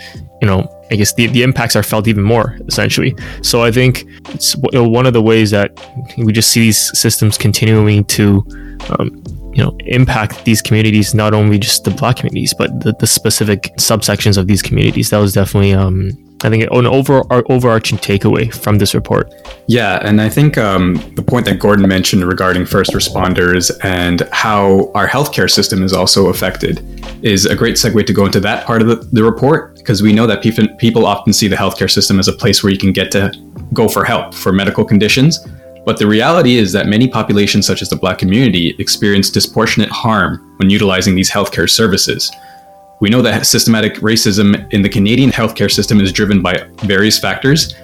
you 0.42 0.46
know, 0.46 0.68
I 0.90 0.96
guess 0.96 1.14
the, 1.14 1.26
the 1.26 1.42
impacts 1.42 1.76
are 1.76 1.82
felt 1.82 2.06
even 2.08 2.22
more 2.22 2.58
essentially. 2.68 3.16
So 3.42 3.62
I 3.62 3.70
think 3.70 4.04
it's 4.28 4.56
one 4.56 5.06
of 5.06 5.12
the 5.12 5.22
ways 5.22 5.50
that 5.50 5.72
we 6.16 6.32
just 6.32 6.50
see 6.50 6.60
these 6.60 6.98
systems 6.98 7.36
continuing 7.38 8.04
to, 8.04 8.44
um, 8.90 9.22
you 9.54 9.62
know, 9.62 9.76
impact 9.86 10.44
these 10.44 10.62
communities, 10.62 11.14
not 11.14 11.34
only 11.34 11.58
just 11.58 11.84
the 11.84 11.90
black 11.90 12.16
communities, 12.16 12.54
but 12.54 12.80
the, 12.80 12.92
the 13.00 13.06
specific 13.06 13.62
subsections 13.78 14.36
of 14.36 14.46
these 14.46 14.62
communities. 14.62 15.10
That 15.10 15.18
was 15.18 15.32
definitely, 15.32 15.72
um, 15.72 16.10
I 16.44 16.50
think, 16.50 16.64
an 16.64 16.86
over, 16.86 17.22
overarching 17.50 17.98
takeaway 17.98 18.54
from 18.54 18.78
this 18.78 18.94
report. 18.94 19.32
Yeah, 19.68 19.98
and 20.02 20.20
I 20.20 20.28
think 20.28 20.58
um, 20.58 20.94
the 21.14 21.22
point 21.22 21.46
that 21.46 21.58
Gordon 21.58 21.88
mentioned 21.88 22.24
regarding 22.24 22.66
first 22.66 22.92
responders 22.92 23.70
and 23.82 24.20
how 24.32 24.92
our 24.94 25.08
healthcare 25.08 25.50
system 25.50 25.82
is 25.82 25.92
also 25.92 26.28
affected 26.28 26.82
is 27.24 27.46
a 27.46 27.56
great 27.56 27.76
segue 27.76 28.06
to 28.06 28.12
go 28.12 28.26
into 28.26 28.40
that 28.40 28.66
part 28.66 28.82
of 28.82 28.88
the, 28.88 28.96
the 29.12 29.22
report 29.22 29.76
because 29.76 30.02
we 30.02 30.12
know 30.12 30.26
that 30.26 30.42
people, 30.42 30.66
people 30.76 31.06
often 31.06 31.32
see 31.32 31.48
the 31.48 31.56
healthcare 31.56 31.90
system 31.90 32.18
as 32.18 32.28
a 32.28 32.32
place 32.32 32.62
where 32.62 32.72
you 32.72 32.78
can 32.78 32.92
get 32.92 33.10
to 33.12 33.32
go 33.72 33.88
for 33.88 34.04
help 34.04 34.34
for 34.34 34.52
medical 34.52 34.84
conditions. 34.84 35.46
But 35.86 35.98
the 35.98 36.06
reality 36.06 36.56
is 36.56 36.72
that 36.72 36.86
many 36.86 37.08
populations, 37.08 37.66
such 37.66 37.80
as 37.80 37.88
the 37.88 37.96
Black 37.96 38.18
community, 38.18 38.74
experience 38.78 39.30
disproportionate 39.30 39.88
harm 39.88 40.54
when 40.58 40.68
utilizing 40.68 41.14
these 41.14 41.30
healthcare 41.30 41.70
services. 41.70 42.30
We 43.00 43.10
know 43.10 43.20
that 43.22 43.46
systematic 43.46 43.96
racism 43.96 44.72
in 44.72 44.80
the 44.82 44.88
Canadian 44.88 45.30
healthcare 45.30 45.70
system 45.70 46.00
is 46.00 46.12
driven 46.12 46.40
by 46.40 46.66
various 46.84 47.18
factors, 47.18 47.74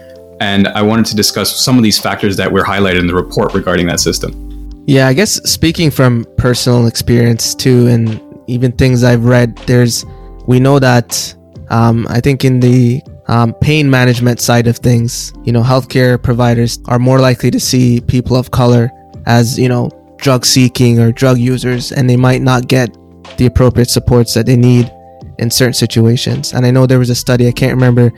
and 0.41 0.69
I 0.69 0.83
wanted 0.83 1.07
to 1.07 1.17
discuss 1.17 1.55
some 1.63 1.77
of 1.77 1.83
these 1.83 1.99
factors 1.99 2.37
that 2.39 2.51
were 2.51 2.63
highlighted 2.63 3.01
in 3.01 3.07
the 3.07 3.15
report 3.15 3.53
regarding 3.53 3.87
that 3.89 4.01
system. 4.01 4.83
Yeah, 4.87 5.07
I 5.09 5.13
guess 5.13 5.35
speaking 5.49 5.91
from 5.91 6.27
personal 6.39 6.87
experience 6.87 7.55
too, 7.55 7.89
and 7.89 8.21
even 8.47 8.73
things 8.73 9.05
I've 9.05 9.25
read, 9.25 9.57
there's 9.67 10.05
we 10.47 10.59
know 10.59 10.79
that 10.79 11.35
um, 11.71 12.07
I 12.09 12.21
think 12.21 12.45
in 12.45 12.61
the 12.61 13.03
um, 13.29 13.55
pain 13.55 13.89
management 13.89 14.41
side 14.41 14.67
of 14.67 14.79
things, 14.79 15.33
you 15.45 15.53
know, 15.53 15.63
healthcare 15.63 16.21
providers 16.21 16.79
are 16.87 16.99
more 16.99 17.21
likely 17.21 17.51
to 17.51 17.61
see 17.61 18.01
people 18.01 18.37
of 18.37 18.51
color 18.51 18.91
as, 19.27 19.59
you 19.59 19.69
know, 19.69 19.91
drug 20.17 20.45
seeking 20.45 20.99
or 20.99 21.13
drug 21.13 21.39
users, 21.39 21.93
and 21.93 22.09
they 22.09 22.17
might 22.17 22.43
not 22.43 22.67
get 22.67 22.97
the 23.37 23.47
appropriate 23.47 23.91
supports 23.91 24.35
that 24.35 24.47
they 24.47 24.57
need 24.57 24.91
in 25.39 25.51
certain 25.51 25.75
situations. 25.75 26.53
And 26.53 26.67
I 26.67 26.71
know 26.71 26.87
there 26.87 26.99
was 26.99 27.11
a 27.11 27.15
study, 27.15 27.49
I 27.49 27.53
can't 27.53 27.75
remember 27.75 28.13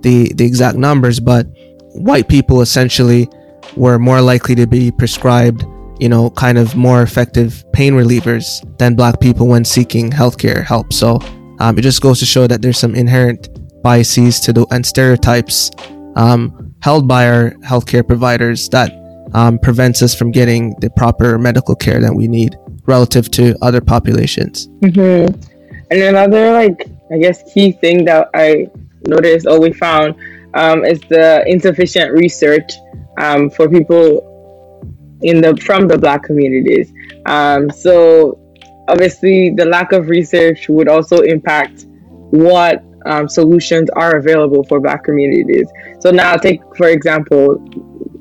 the, 0.00 0.32
the 0.34 0.44
exact 0.44 0.76
numbers, 0.78 1.20
but 1.20 1.46
white 1.94 2.28
people 2.28 2.60
essentially 2.60 3.28
were 3.76 3.98
more 3.98 4.20
likely 4.20 4.54
to 4.56 4.66
be 4.66 4.90
prescribed, 4.90 5.64
you 5.98 6.08
know, 6.08 6.30
kind 6.30 6.58
of 6.58 6.76
more 6.76 7.02
effective 7.02 7.64
pain 7.72 7.94
relievers 7.94 8.46
than 8.78 8.94
black 8.94 9.20
people 9.20 9.46
when 9.46 9.64
seeking 9.64 10.10
healthcare 10.10 10.64
help. 10.64 10.92
So 10.92 11.18
um, 11.60 11.78
it 11.78 11.82
just 11.82 12.00
goes 12.00 12.18
to 12.20 12.26
show 12.26 12.46
that 12.46 12.62
there's 12.62 12.78
some 12.78 12.94
inherent 12.94 13.48
biases 13.82 14.40
to 14.40 14.52
the 14.52 14.66
and 14.70 14.84
stereotypes 14.84 15.70
um, 16.16 16.74
held 16.80 17.08
by 17.08 17.28
our 17.28 17.50
healthcare 17.64 18.06
providers 18.06 18.68
that 18.70 18.92
um, 19.34 19.58
prevents 19.58 20.02
us 20.02 20.14
from 20.14 20.30
getting 20.30 20.74
the 20.80 20.90
proper 20.90 21.38
medical 21.38 21.74
care 21.74 22.00
that 22.00 22.14
we 22.14 22.28
need 22.28 22.56
relative 22.86 23.30
to 23.32 23.54
other 23.62 23.80
populations. 23.80 24.68
Mm-hmm. 24.80 25.57
And 25.90 26.02
another, 26.02 26.52
like, 26.52 26.88
I 27.10 27.18
guess, 27.18 27.52
key 27.52 27.72
thing 27.72 28.04
that 28.04 28.30
I 28.34 28.68
noticed 29.06 29.46
or 29.46 29.60
we 29.60 29.72
found 29.72 30.14
um, 30.54 30.84
is 30.84 31.00
the 31.08 31.44
insufficient 31.46 32.12
research 32.12 32.72
um, 33.18 33.50
for 33.50 33.68
people 33.68 34.24
in 35.22 35.40
the 35.40 35.56
from 35.56 35.88
the 35.88 35.98
Black 35.98 36.22
communities. 36.22 36.92
Um, 37.26 37.70
so 37.70 38.38
obviously 38.88 39.50
the 39.50 39.64
lack 39.64 39.92
of 39.92 40.08
research 40.08 40.68
would 40.68 40.88
also 40.88 41.20
impact 41.20 41.86
what 42.30 42.82
um, 43.06 43.28
solutions 43.28 43.88
are 43.90 44.16
available 44.16 44.64
for 44.64 44.80
black 44.80 45.04
communities 45.04 45.68
so 46.00 46.10
now 46.10 46.36
take 46.36 46.60
for 46.76 46.88
example 46.88 47.54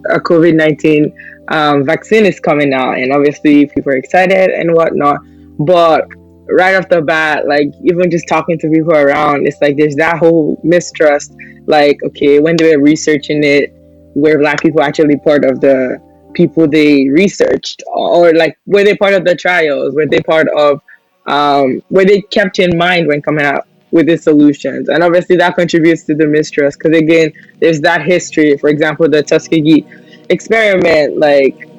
a 0.09 0.19
covid-19 0.19 1.13
um, 1.49 1.85
vaccine 1.85 2.25
is 2.25 2.39
coming 2.39 2.73
out 2.73 2.97
and 2.97 3.11
obviously 3.11 3.65
people 3.67 3.91
are 3.91 3.97
excited 3.97 4.49
and 4.51 4.73
whatnot 4.73 5.19
but 5.59 6.07
right 6.49 6.75
off 6.75 6.87
the 6.89 7.01
bat 7.01 7.47
like 7.47 7.67
even 7.83 8.09
just 8.09 8.27
talking 8.27 8.57
to 8.57 8.69
people 8.69 8.93
around 8.93 9.45
it's 9.47 9.61
like 9.61 9.75
there's 9.77 9.95
that 9.95 10.17
whole 10.17 10.59
mistrust 10.63 11.33
like 11.65 11.97
okay 12.03 12.39
when 12.39 12.55
they 12.55 12.75
were 12.75 12.81
researching 12.81 13.43
it 13.43 13.73
were 14.15 14.39
black 14.39 14.61
people 14.61 14.81
actually 14.81 15.17
part 15.17 15.45
of 15.45 15.61
the 15.61 16.01
people 16.37 16.67
they 16.67 17.09
researched? 17.09 17.83
Or 17.87 18.33
like 18.33 18.57
were 18.65 18.83
they 18.83 18.95
part 18.95 19.13
of 19.13 19.25
the 19.25 19.35
trials? 19.35 19.95
Were 19.95 20.05
they 20.05 20.19
part 20.19 20.47
of 20.55 20.81
um, 21.25 21.81
were 21.89 22.05
they 22.05 22.21
kept 22.21 22.59
in 22.59 22.77
mind 22.77 23.07
when 23.07 23.21
coming 23.21 23.45
out 23.45 23.67
with 23.91 24.07
the 24.07 24.17
solutions? 24.17 24.87
And 24.89 25.03
obviously 25.03 25.35
that 25.37 25.55
contributes 25.55 26.03
to 26.03 26.15
the 26.15 26.27
mistrust 26.27 26.79
because 26.79 26.97
again 26.97 27.33
there's 27.59 27.81
that 27.81 28.03
history 28.03 28.57
for 28.57 28.69
example 28.69 29.09
the 29.09 29.23
tuskegee 29.23 29.85
experiment 30.29 31.17
like 31.17 31.69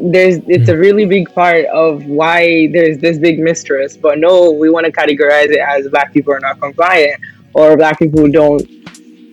there's 0.00 0.36
it's 0.46 0.68
a 0.68 0.76
really 0.76 1.04
big 1.04 1.32
part 1.34 1.64
of 1.66 2.06
why 2.06 2.68
there's 2.72 2.98
this 2.98 3.18
big 3.18 3.38
mistrust 3.38 4.00
but 4.00 4.18
no 4.18 4.50
we 4.50 4.70
want 4.70 4.86
to 4.86 4.92
categorize 4.92 5.50
it 5.50 5.58
as 5.58 5.88
black 5.88 6.12
people 6.12 6.32
are 6.32 6.40
not 6.40 6.58
compliant 6.60 7.20
or 7.54 7.76
black 7.76 7.98
people 7.98 8.30
don't 8.30 8.68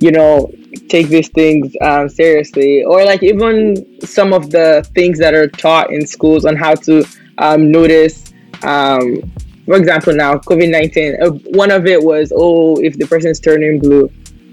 you 0.02 0.12
know 0.12 0.52
take 0.88 1.08
these 1.08 1.30
things 1.30 1.74
um, 1.82 2.10
seriously, 2.10 2.84
or 2.84 3.06
like 3.06 3.24
even 3.24 4.02
some 4.02 4.34
of 4.34 4.52
the 4.52 4.88
things 4.96 5.20
that 5.20 5.34
are 5.34 5.48
taught 5.48 5.92
in 5.92 6.06
schools 6.06 6.46
on 6.46 6.56
how 6.56 6.76
to 6.76 7.06
um, 7.38 7.72
notice. 7.72 8.34
Um, 8.64 9.32
for 9.66 9.76
example, 9.76 10.16
now 10.16 10.36
COVID 10.36 10.70
nineteen. 10.70 11.22
Uh, 11.22 11.30
one 11.58 11.72
of 11.72 11.86
it 11.86 12.02
was, 12.02 12.34
oh, 12.36 12.78
if 12.78 12.98
the 12.98 13.06
person's 13.06 13.40
turning 13.40 13.80
blue, 13.80 14.10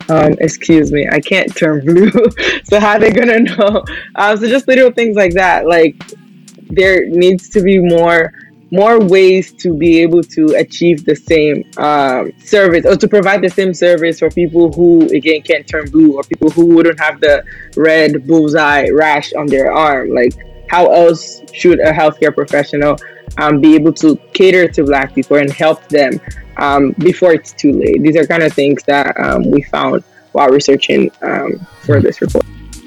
um, 0.08 0.34
excuse 0.40 0.92
me, 0.92 1.08
I 1.10 1.20
can't 1.20 1.54
turn 1.56 1.84
blue. 1.84 2.10
so 2.64 2.80
how 2.80 2.98
they 2.98 3.10
gonna 3.10 3.40
know? 3.40 3.84
Um, 4.14 4.36
so 4.36 4.48
just 4.48 4.68
little 4.68 4.90
things 4.92 5.16
like 5.16 5.34
that. 5.34 5.66
Like 5.66 5.96
there 6.70 7.08
needs 7.08 7.48
to 7.50 7.62
be 7.62 7.78
more 7.78 8.32
more 8.72 8.98
ways 8.98 9.52
to 9.52 9.76
be 9.76 10.00
able 10.00 10.22
to 10.22 10.46
achieve 10.56 11.04
the 11.04 11.14
same 11.14 11.62
um, 11.78 12.32
service 12.40 12.84
or 12.84 12.96
to 12.96 13.06
provide 13.06 13.40
the 13.40 13.48
same 13.48 13.72
service 13.72 14.18
for 14.18 14.28
people 14.30 14.72
who 14.72 15.08
again 15.14 15.40
can't 15.42 15.66
turn 15.68 15.88
blue 15.90 16.16
or 16.16 16.22
people 16.24 16.50
who 16.50 16.66
wouldn't 16.74 16.98
have 16.98 17.20
the 17.20 17.44
red 17.76 18.26
bullseye 18.26 18.88
rash 18.88 19.32
on 19.34 19.46
their 19.46 19.72
arm 19.72 20.10
like 20.10 20.34
how 20.68 20.86
else 20.86 21.42
should 21.52 21.78
a 21.78 21.92
healthcare 21.92 22.34
professional 22.34 22.96
um, 23.38 23.60
be 23.60 23.74
able 23.74 23.92
to 23.92 24.16
cater 24.32 24.68
to 24.68 24.84
black 24.84 25.14
people 25.14 25.36
and 25.36 25.52
help 25.52 25.86
them 25.88 26.20
um, 26.56 26.92
before 26.98 27.32
it's 27.32 27.52
too 27.52 27.72
late 27.72 28.02
these 28.02 28.16
are 28.16 28.26
kind 28.26 28.42
of 28.42 28.52
things 28.52 28.82
that 28.84 29.18
um, 29.20 29.50
we 29.50 29.62
found 29.62 30.02
while 30.32 30.48
researching 30.48 31.10
um, 31.22 31.58
for 31.82 32.00
this 32.00 32.20
report 32.20 32.44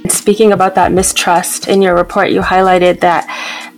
Speaking 0.08 0.54
about 0.54 0.76
that 0.76 0.92
mistrust 0.92 1.68
in 1.68 1.82
your 1.82 1.96
report, 1.96 2.32
you 2.32 2.42
highlighted 2.42 3.00
that 3.02 3.28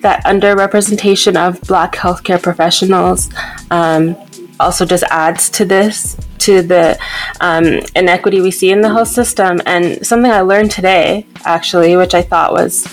that 0.01 0.23
underrepresentation 0.25 1.35
of 1.35 1.59
Black 1.61 1.95
healthcare 1.95 2.41
professionals 2.41 3.29
um, 3.69 4.15
also 4.59 4.85
just 4.85 5.03
adds 5.09 5.49
to 5.51 5.65
this 5.65 6.15
to 6.39 6.61
the 6.61 6.99
um, 7.39 7.79
inequity 7.95 8.41
we 8.41 8.51
see 8.51 8.71
in 8.71 8.81
the 8.81 8.89
health 8.89 9.09
system. 9.09 9.59
And 9.65 10.05
something 10.05 10.31
I 10.31 10.41
learned 10.41 10.71
today, 10.71 11.25
actually, 11.45 11.95
which 11.95 12.13
I 12.13 12.21
thought 12.21 12.53
was 12.53 12.87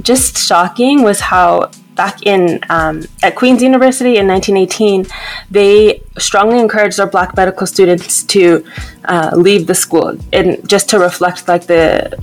just 0.00 0.38
shocking, 0.38 1.02
was 1.02 1.20
how 1.20 1.70
back 1.96 2.22
in 2.24 2.60
um, 2.68 3.02
at 3.22 3.34
Queen's 3.34 3.62
University 3.62 4.18
in 4.18 4.28
1918, 4.28 5.06
they 5.50 6.00
strongly 6.18 6.60
encouraged 6.60 6.98
their 6.98 7.06
Black 7.06 7.36
medical 7.36 7.66
students 7.66 8.22
to 8.24 8.64
uh, 9.06 9.30
leave 9.34 9.66
the 9.66 9.74
school, 9.74 10.16
and 10.32 10.46
just 10.68 10.88
to 10.90 10.98
reflect 10.98 11.48
like 11.48 11.66
the 11.66 12.16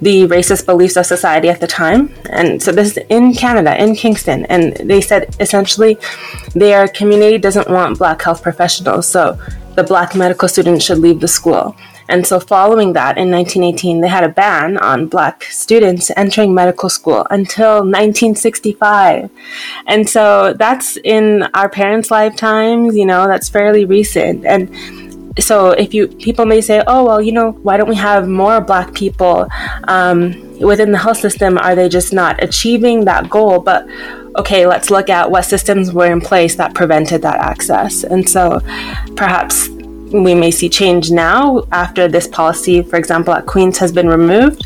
the 0.00 0.22
racist 0.28 0.64
beliefs 0.64 0.96
of 0.96 1.04
society 1.04 1.48
at 1.48 1.60
the 1.60 1.66
time. 1.66 2.10
And 2.30 2.62
so 2.62 2.72
this 2.72 2.96
is 2.96 3.04
in 3.10 3.34
Canada, 3.34 3.80
in 3.82 3.94
Kingston, 3.94 4.46
and 4.46 4.74
they 4.76 5.00
said 5.00 5.36
essentially 5.40 5.98
their 6.54 6.88
community 6.88 7.36
doesn't 7.36 7.68
want 7.68 7.98
Black 7.98 8.22
health 8.22 8.42
professionals, 8.42 9.06
so 9.06 9.38
the 9.74 9.84
Black 9.84 10.14
medical 10.14 10.48
students 10.48 10.84
should 10.84 10.98
leave 10.98 11.20
the 11.20 11.28
school. 11.28 11.76
And 12.10 12.26
so, 12.26 12.40
following 12.40 12.92
that, 12.94 13.16
in 13.16 13.30
1918, 13.30 14.00
they 14.00 14.08
had 14.08 14.24
a 14.24 14.28
ban 14.28 14.76
on 14.78 15.06
black 15.06 15.44
students 15.44 16.10
entering 16.16 16.52
medical 16.52 16.88
school 16.88 17.26
until 17.30 17.76
1965. 17.76 19.30
And 19.86 20.08
so, 20.08 20.52
that's 20.52 20.98
in 21.04 21.44
our 21.54 21.68
parents' 21.68 22.10
lifetimes, 22.10 22.96
you 22.96 23.06
know, 23.06 23.26
that's 23.28 23.48
fairly 23.48 23.84
recent. 23.84 24.44
And 24.44 24.68
so, 25.38 25.70
if 25.70 25.94
you 25.94 26.08
people 26.08 26.44
may 26.44 26.60
say, 26.60 26.82
oh, 26.86 27.04
well, 27.04 27.22
you 27.22 27.32
know, 27.32 27.52
why 27.62 27.76
don't 27.76 27.88
we 27.88 27.96
have 27.96 28.28
more 28.28 28.60
black 28.60 28.92
people 28.92 29.48
um, 29.84 30.34
within 30.58 30.90
the 30.90 30.98
health 30.98 31.18
system? 31.18 31.58
Are 31.58 31.74
they 31.74 31.88
just 31.88 32.12
not 32.12 32.42
achieving 32.42 33.04
that 33.04 33.30
goal? 33.30 33.60
But 33.60 33.86
okay, 34.36 34.66
let's 34.66 34.90
look 34.90 35.08
at 35.08 35.30
what 35.30 35.44
systems 35.44 35.92
were 35.92 36.10
in 36.10 36.20
place 36.20 36.56
that 36.56 36.74
prevented 36.74 37.22
that 37.22 37.38
access. 37.38 38.02
And 38.02 38.28
so, 38.28 38.60
perhaps 39.14 39.68
we 40.12 40.34
may 40.34 40.50
see 40.50 40.68
change 40.68 41.10
now 41.10 41.64
after 41.72 42.08
this 42.08 42.26
policy, 42.26 42.82
for 42.82 42.96
example, 42.96 43.32
at 43.34 43.46
Queen's 43.46 43.78
has 43.78 43.92
been 43.92 44.08
removed, 44.08 44.64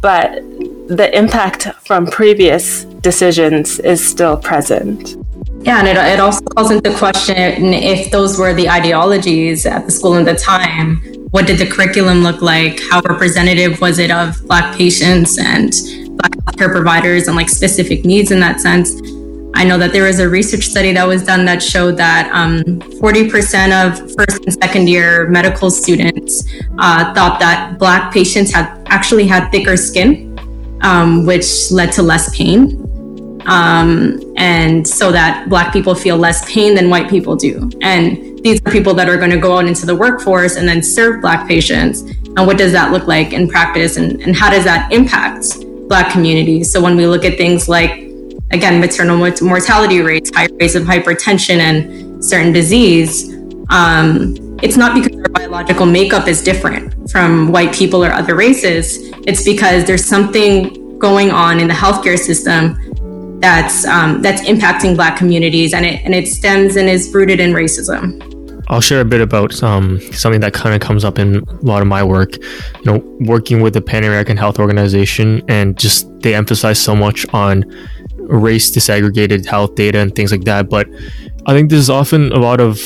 but 0.00 0.42
the 0.88 1.10
impact 1.16 1.64
from 1.84 2.06
previous 2.06 2.84
decisions 2.84 3.80
is 3.80 4.06
still 4.06 4.36
present. 4.36 5.16
Yeah, 5.62 5.80
and 5.80 5.88
it, 5.88 5.96
it 5.96 6.20
also 6.20 6.44
calls 6.44 6.70
into 6.70 6.96
question 6.96 7.74
if 7.74 8.10
those 8.12 8.38
were 8.38 8.54
the 8.54 8.68
ideologies 8.68 9.66
at 9.66 9.84
the 9.86 9.90
school 9.90 10.14
at 10.14 10.24
the 10.24 10.36
time. 10.36 10.98
What 11.30 11.46
did 11.46 11.58
the 11.58 11.66
curriculum 11.66 12.22
look 12.22 12.40
like? 12.40 12.80
How 12.88 13.00
representative 13.00 13.80
was 13.80 13.98
it 13.98 14.12
of 14.12 14.40
Black 14.46 14.76
patients 14.76 15.38
and 15.38 15.72
Black 16.16 16.32
care 16.56 16.70
providers 16.70 17.26
and 17.26 17.36
like 17.36 17.48
specific 17.48 18.04
needs 18.04 18.30
in 18.30 18.38
that 18.40 18.60
sense? 18.60 19.00
I 19.54 19.64
know 19.64 19.78
that 19.78 19.92
there 19.92 20.04
was 20.04 20.18
a 20.18 20.28
research 20.28 20.66
study 20.66 20.92
that 20.92 21.06
was 21.06 21.24
done 21.24 21.44
that 21.46 21.62
showed 21.62 21.96
that 21.96 22.30
um, 22.32 22.62
40% 23.00 23.72
of 23.72 23.98
first 24.14 24.44
and 24.44 24.52
second 24.62 24.88
year 24.88 25.28
medical 25.28 25.70
students 25.70 26.44
uh, 26.78 27.14
thought 27.14 27.40
that 27.40 27.78
Black 27.78 28.12
patients 28.12 28.52
had 28.52 28.82
actually 28.86 29.26
had 29.26 29.48
thicker 29.50 29.76
skin, 29.76 30.38
um, 30.82 31.24
which 31.24 31.70
led 31.70 31.90
to 31.92 32.02
less 32.02 32.34
pain. 32.36 32.82
Um, 33.46 34.20
and 34.36 34.86
so 34.86 35.12
that 35.12 35.48
Black 35.48 35.72
people 35.72 35.94
feel 35.94 36.16
less 36.16 36.44
pain 36.52 36.74
than 36.74 36.90
white 36.90 37.08
people 37.08 37.36
do. 37.36 37.70
And 37.80 38.38
these 38.42 38.60
are 38.66 38.70
people 38.70 38.92
that 38.94 39.08
are 39.08 39.16
going 39.16 39.30
to 39.30 39.38
go 39.38 39.56
out 39.56 39.66
into 39.66 39.86
the 39.86 39.94
workforce 39.94 40.56
and 40.56 40.68
then 40.68 40.82
serve 40.82 41.22
Black 41.22 41.48
patients. 41.48 42.00
And 42.00 42.46
what 42.46 42.58
does 42.58 42.72
that 42.72 42.92
look 42.92 43.06
like 43.06 43.32
in 43.32 43.48
practice? 43.48 43.96
And, 43.96 44.20
and 44.20 44.36
how 44.36 44.50
does 44.50 44.64
that 44.64 44.92
impact 44.92 45.64
Black 45.88 46.12
communities? 46.12 46.70
So 46.70 46.82
when 46.82 46.96
we 46.96 47.06
look 47.06 47.24
at 47.24 47.38
things 47.38 47.68
like 47.68 48.05
again, 48.50 48.80
maternal 48.80 49.16
mortality 49.16 50.00
rates, 50.00 50.30
high 50.34 50.48
rates 50.60 50.74
of 50.74 50.84
hypertension, 50.84 51.58
and 51.58 52.24
certain 52.24 52.52
disease, 52.52 53.34
um, 53.70 54.36
it's 54.62 54.76
not 54.76 54.94
because 54.94 55.18
our 55.18 55.28
biological 55.28 55.86
makeup 55.86 56.28
is 56.28 56.42
different 56.42 57.10
from 57.10 57.52
white 57.52 57.74
people 57.74 58.04
or 58.04 58.10
other 58.12 58.34
races. 58.34 58.98
It's 59.26 59.44
because 59.44 59.84
there's 59.84 60.04
something 60.04 60.98
going 60.98 61.30
on 61.30 61.60
in 61.60 61.68
the 61.68 61.74
healthcare 61.74 62.18
system 62.18 62.78
that's 63.40 63.84
um, 63.84 64.22
that's 64.22 64.42
impacting 64.42 64.96
Black 64.96 65.16
communities, 65.16 65.74
and 65.74 65.84
it 65.84 66.00
and 66.04 66.14
it 66.14 66.26
stems 66.26 66.76
and 66.76 66.88
is 66.88 67.12
rooted 67.12 67.38
in 67.38 67.52
racism. 67.52 68.22
I'll 68.68 68.80
share 68.80 69.00
a 69.00 69.04
bit 69.04 69.20
about 69.20 69.62
um, 69.62 70.00
something 70.12 70.40
that 70.40 70.52
kind 70.52 70.74
of 70.74 70.80
comes 70.80 71.04
up 71.04 71.20
in 71.20 71.36
a 71.36 71.54
lot 71.64 71.82
of 71.82 71.88
my 71.88 72.02
work. 72.02 72.36
You 72.36 72.84
know, 72.84 73.16
working 73.20 73.60
with 73.60 73.74
the 73.74 73.82
Pan 73.82 74.04
American 74.04 74.36
Health 74.36 74.58
Organization, 74.58 75.42
and 75.48 75.78
just 75.78 76.08
they 76.22 76.34
emphasize 76.34 76.78
so 76.78 76.96
much 76.96 77.26
on 77.34 77.64
race 78.28 78.70
disaggregated 78.70 79.46
health 79.46 79.74
data 79.74 79.98
and 79.98 80.14
things 80.14 80.32
like 80.32 80.44
that. 80.44 80.68
But 80.68 80.88
I 81.46 81.52
think 81.52 81.70
there's 81.70 81.90
often 81.90 82.32
a 82.32 82.38
lot 82.38 82.60
of 82.60 82.80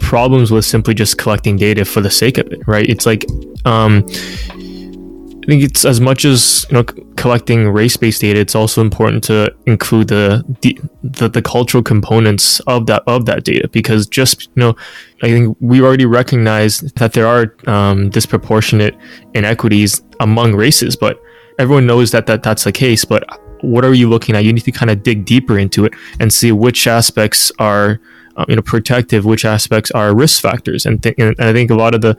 problems 0.00 0.50
with 0.50 0.64
simply 0.64 0.94
just 0.94 1.18
collecting 1.18 1.56
data 1.56 1.84
for 1.84 2.00
the 2.00 2.10
sake 2.10 2.38
of 2.38 2.46
it, 2.52 2.66
right? 2.66 2.88
It's 2.88 3.06
like, 3.06 3.26
um, 3.64 4.04
I 4.08 5.50
think 5.50 5.62
it's 5.62 5.86
as 5.86 5.98
much 5.98 6.26
as 6.26 6.66
you 6.68 6.74
know 6.74 6.84
collecting 7.16 7.70
race-based 7.70 8.20
data. 8.20 8.38
It's 8.38 8.54
also 8.54 8.82
important 8.82 9.24
to 9.24 9.54
include 9.66 10.08
the, 10.08 10.44
the 10.60 10.78
the, 11.02 11.28
the 11.28 11.40
cultural 11.40 11.82
components 11.82 12.60
of 12.60 12.84
that 12.86 13.02
of 13.06 13.24
that 13.26 13.44
data 13.44 13.66
because 13.68 14.06
just 14.06 14.42
you 14.42 14.60
know, 14.60 14.76
I 15.22 15.28
think 15.28 15.56
we 15.60 15.80
already 15.80 16.04
recognize 16.04 16.80
that 16.80 17.14
there 17.14 17.26
are 17.26 17.54
um, 17.66 18.10
disproportionate 18.10 18.94
inequities 19.32 20.02
among 20.20 20.54
races, 20.54 20.96
but 20.96 21.18
everyone 21.58 21.86
knows 21.86 22.10
that, 22.10 22.26
that 22.26 22.42
that's 22.42 22.64
the 22.64 22.72
case. 22.72 23.06
But 23.06 23.24
what 23.60 23.84
are 23.84 23.94
you 23.94 24.08
looking 24.08 24.34
at? 24.34 24.44
You 24.44 24.52
need 24.52 24.64
to 24.64 24.72
kind 24.72 24.90
of 24.90 25.02
dig 25.02 25.24
deeper 25.24 25.58
into 25.58 25.84
it 25.84 25.92
and 26.20 26.32
see 26.32 26.52
which 26.52 26.86
aspects 26.86 27.52
are 27.58 28.00
uh, 28.36 28.44
you 28.48 28.56
know 28.56 28.62
protective, 28.62 29.24
which 29.24 29.44
aspects 29.44 29.90
are 29.90 30.14
risk 30.14 30.42
factors, 30.42 30.86
and, 30.86 31.02
th- 31.02 31.14
and 31.18 31.34
I 31.38 31.52
think 31.52 31.70
a 31.70 31.74
lot 31.74 31.94
of 31.94 32.00
the 32.00 32.16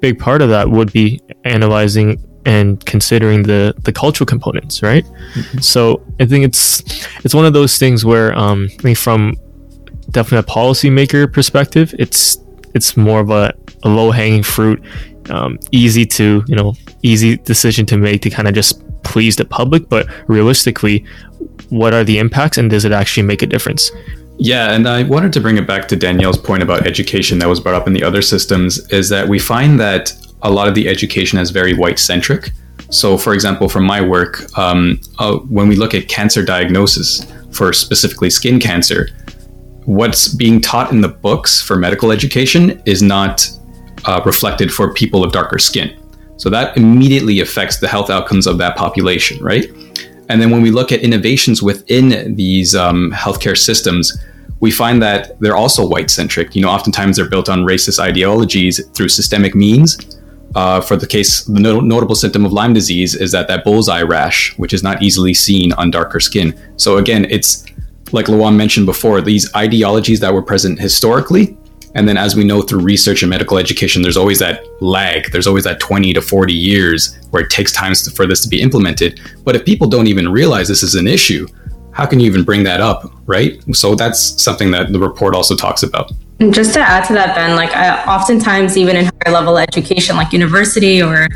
big 0.00 0.18
part 0.18 0.42
of 0.42 0.48
that 0.50 0.70
would 0.70 0.92
be 0.92 1.20
analyzing 1.44 2.22
and 2.44 2.84
considering 2.86 3.42
the 3.42 3.74
the 3.82 3.92
cultural 3.92 4.26
components, 4.26 4.82
right? 4.82 5.04
Mm-hmm. 5.04 5.58
So 5.58 6.04
I 6.20 6.26
think 6.26 6.44
it's 6.44 6.82
it's 7.24 7.34
one 7.34 7.44
of 7.44 7.52
those 7.52 7.78
things 7.78 8.04
where 8.04 8.36
um, 8.38 8.68
I 8.78 8.82
mean, 8.82 8.94
from 8.94 9.34
definitely 10.10 10.50
a 10.50 10.54
policymaker 10.54 11.30
perspective, 11.30 11.94
it's 11.98 12.38
it's 12.74 12.96
more 12.96 13.20
of 13.20 13.30
a, 13.30 13.52
a 13.82 13.88
low 13.88 14.10
hanging 14.10 14.42
fruit, 14.42 14.82
um, 15.30 15.58
easy 15.72 16.06
to 16.06 16.44
you 16.46 16.54
know 16.54 16.74
easy 17.02 17.36
decision 17.36 17.84
to 17.86 17.96
make 17.96 18.22
to 18.22 18.30
kind 18.30 18.48
of 18.48 18.54
just 18.54 18.82
please 19.06 19.36
the 19.36 19.44
public, 19.44 19.88
but 19.88 20.06
realistically, 20.28 21.04
what 21.70 21.94
are 21.94 22.04
the 22.04 22.18
impacts 22.18 22.58
and 22.58 22.70
does 22.70 22.84
it 22.84 22.92
actually 22.92 23.22
make 23.22 23.42
a 23.42 23.46
difference? 23.46 23.90
Yeah, 24.38 24.72
and 24.72 24.86
I 24.86 25.04
wanted 25.04 25.32
to 25.32 25.40
bring 25.40 25.56
it 25.56 25.66
back 25.66 25.88
to 25.88 25.96
Danielle's 25.96 26.36
point 26.36 26.62
about 26.62 26.86
education 26.86 27.38
that 27.38 27.48
was 27.48 27.58
brought 27.58 27.74
up 27.74 27.86
in 27.86 27.94
the 27.94 28.02
other 28.02 28.20
systems 28.20 28.86
is 28.92 29.08
that 29.08 29.28
we 29.28 29.38
find 29.38 29.80
that 29.80 30.12
a 30.42 30.50
lot 30.50 30.68
of 30.68 30.74
the 30.74 30.88
education 30.88 31.38
is 31.38 31.50
very 31.50 31.72
white 31.74 31.98
centric. 31.98 32.50
So, 32.90 33.16
for 33.16 33.32
example, 33.32 33.68
from 33.68 33.84
my 33.84 34.00
work, 34.00 34.46
um, 34.58 35.00
uh, 35.18 35.36
when 35.38 35.68
we 35.68 35.76
look 35.76 35.94
at 35.94 36.08
cancer 36.08 36.44
diagnosis 36.44 37.26
for 37.50 37.72
specifically 37.72 38.28
skin 38.28 38.60
cancer, 38.60 39.08
what's 39.86 40.28
being 40.28 40.60
taught 40.60 40.92
in 40.92 41.00
the 41.00 41.08
books 41.08 41.62
for 41.62 41.76
medical 41.76 42.12
education 42.12 42.82
is 42.84 43.02
not 43.02 43.48
uh, 44.04 44.20
reflected 44.24 44.72
for 44.72 44.92
people 44.92 45.24
of 45.24 45.32
darker 45.32 45.58
skin. 45.58 45.96
So 46.36 46.50
that 46.50 46.76
immediately 46.76 47.40
affects 47.40 47.78
the 47.78 47.88
health 47.88 48.10
outcomes 48.10 48.46
of 48.46 48.58
that 48.58 48.76
population, 48.76 49.42
right? 49.42 49.66
And 50.28 50.40
then 50.40 50.50
when 50.50 50.60
we 50.60 50.70
look 50.70 50.92
at 50.92 51.00
innovations 51.00 51.62
within 51.62 52.34
these 52.34 52.74
um, 52.74 53.12
healthcare 53.12 53.56
systems, 53.56 54.18
we 54.60 54.70
find 54.70 55.02
that 55.02 55.38
they're 55.40 55.56
also 55.56 55.86
white 55.86 56.10
centric. 56.10 56.54
You 56.56 56.62
know, 56.62 56.68
oftentimes 56.68 57.16
they're 57.16 57.28
built 57.28 57.48
on 57.48 57.60
racist 57.60 57.98
ideologies 57.98 58.84
through 58.94 59.08
systemic 59.08 59.54
means. 59.54 59.96
uh, 60.56 60.80
for 60.80 60.96
the 60.96 61.06
case, 61.06 61.44
the 61.44 61.60
no- 61.60 61.80
notable 61.80 62.14
symptom 62.14 62.46
of 62.46 62.52
Lyme 62.52 62.72
disease 62.72 63.14
is 63.14 63.30
that 63.32 63.46
that 63.48 63.62
bullseye 63.62 64.00
rash, 64.00 64.56
which 64.56 64.72
is 64.72 64.82
not 64.82 65.02
easily 65.02 65.34
seen 65.34 65.72
on 65.74 65.90
darker 65.90 66.18
skin. 66.18 66.58
So 66.76 66.96
again, 66.96 67.26
it's 67.28 67.66
like 68.12 68.26
Lwam 68.26 68.56
mentioned 68.56 68.86
before, 68.86 69.20
these 69.20 69.54
ideologies 69.54 70.20
that 70.20 70.32
were 70.32 70.42
present 70.42 70.80
historically, 70.80 71.58
and 71.96 72.06
then 72.06 72.18
as 72.18 72.36
we 72.36 72.44
know 72.44 72.60
through 72.60 72.80
research 72.80 73.22
and 73.22 73.30
medical 73.30 73.56
education, 73.56 74.02
there's 74.02 74.18
always 74.18 74.38
that 74.40 74.62
lag. 74.82 75.32
There's 75.32 75.46
always 75.46 75.64
that 75.64 75.80
20 75.80 76.12
to 76.12 76.20
40 76.20 76.52
years 76.52 77.18
where 77.30 77.42
it 77.42 77.48
takes 77.48 77.72
time 77.72 77.94
for 78.14 78.26
this 78.26 78.42
to 78.42 78.48
be 78.50 78.60
implemented. 78.60 79.18
But 79.44 79.56
if 79.56 79.64
people 79.64 79.88
don't 79.88 80.06
even 80.06 80.28
realize 80.28 80.68
this 80.68 80.82
is 80.82 80.94
an 80.94 81.08
issue, 81.08 81.48
how 81.92 82.04
can 82.04 82.20
you 82.20 82.26
even 82.26 82.44
bring 82.44 82.64
that 82.64 82.82
up, 82.82 83.10
right? 83.24 83.62
So 83.74 83.94
that's 83.94 84.42
something 84.42 84.70
that 84.72 84.92
the 84.92 84.98
report 84.98 85.34
also 85.34 85.56
talks 85.56 85.82
about. 85.82 86.12
And 86.38 86.52
just 86.52 86.74
to 86.74 86.80
add 86.80 87.06
to 87.06 87.14
that, 87.14 87.34
Ben, 87.34 87.56
like 87.56 87.70
I, 87.70 88.04
oftentimes, 88.04 88.76
even 88.76 88.94
in 88.94 89.06
higher 89.06 89.32
level 89.32 89.56
education, 89.56 90.16
like 90.16 90.34
university 90.34 91.02
or 91.02 91.28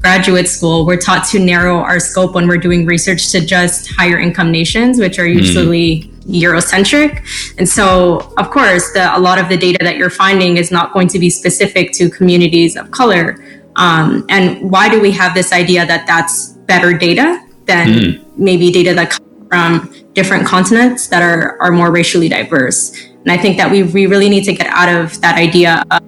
graduate 0.00 0.48
school, 0.48 0.84
we're 0.84 0.96
taught 0.96 1.28
to 1.28 1.38
narrow 1.38 1.78
our 1.78 2.00
scope 2.00 2.34
when 2.34 2.48
we're 2.48 2.58
doing 2.58 2.86
research 2.86 3.30
to 3.30 3.46
just 3.46 3.88
higher 3.92 4.18
income 4.18 4.50
nations, 4.50 4.98
which 4.98 5.20
are 5.20 5.28
hmm. 5.28 5.38
usually 5.38 6.02
mm. 6.02 6.17
Eurocentric. 6.28 7.24
And 7.58 7.68
so, 7.68 8.32
of 8.36 8.50
course, 8.50 8.92
the, 8.92 9.16
a 9.16 9.18
lot 9.18 9.38
of 9.38 9.48
the 9.48 9.56
data 9.56 9.78
that 9.82 9.96
you're 9.96 10.10
finding 10.10 10.58
is 10.58 10.70
not 10.70 10.92
going 10.92 11.08
to 11.08 11.18
be 11.18 11.30
specific 11.30 11.92
to 11.92 12.10
communities 12.10 12.76
of 12.76 12.90
color. 12.90 13.42
Um, 13.76 14.26
and 14.28 14.70
why 14.70 14.88
do 14.88 15.00
we 15.00 15.10
have 15.12 15.34
this 15.34 15.52
idea 15.52 15.86
that 15.86 16.06
that's 16.06 16.48
better 16.66 16.96
data 16.96 17.44
than 17.64 17.88
mm. 17.88 18.36
maybe 18.36 18.70
data 18.70 18.92
that 18.94 19.10
comes 19.10 19.48
from 19.48 19.94
different 20.12 20.46
continents 20.46 21.06
that 21.08 21.22
are, 21.22 21.60
are 21.62 21.72
more 21.72 21.90
racially 21.90 22.28
diverse? 22.28 22.92
And 23.22 23.32
I 23.32 23.36
think 23.36 23.56
that 23.56 23.70
we, 23.70 23.82
we 23.82 24.06
really 24.06 24.28
need 24.28 24.44
to 24.44 24.52
get 24.52 24.66
out 24.66 24.88
of 24.88 25.20
that 25.20 25.36
idea 25.36 25.84
of 25.90 26.02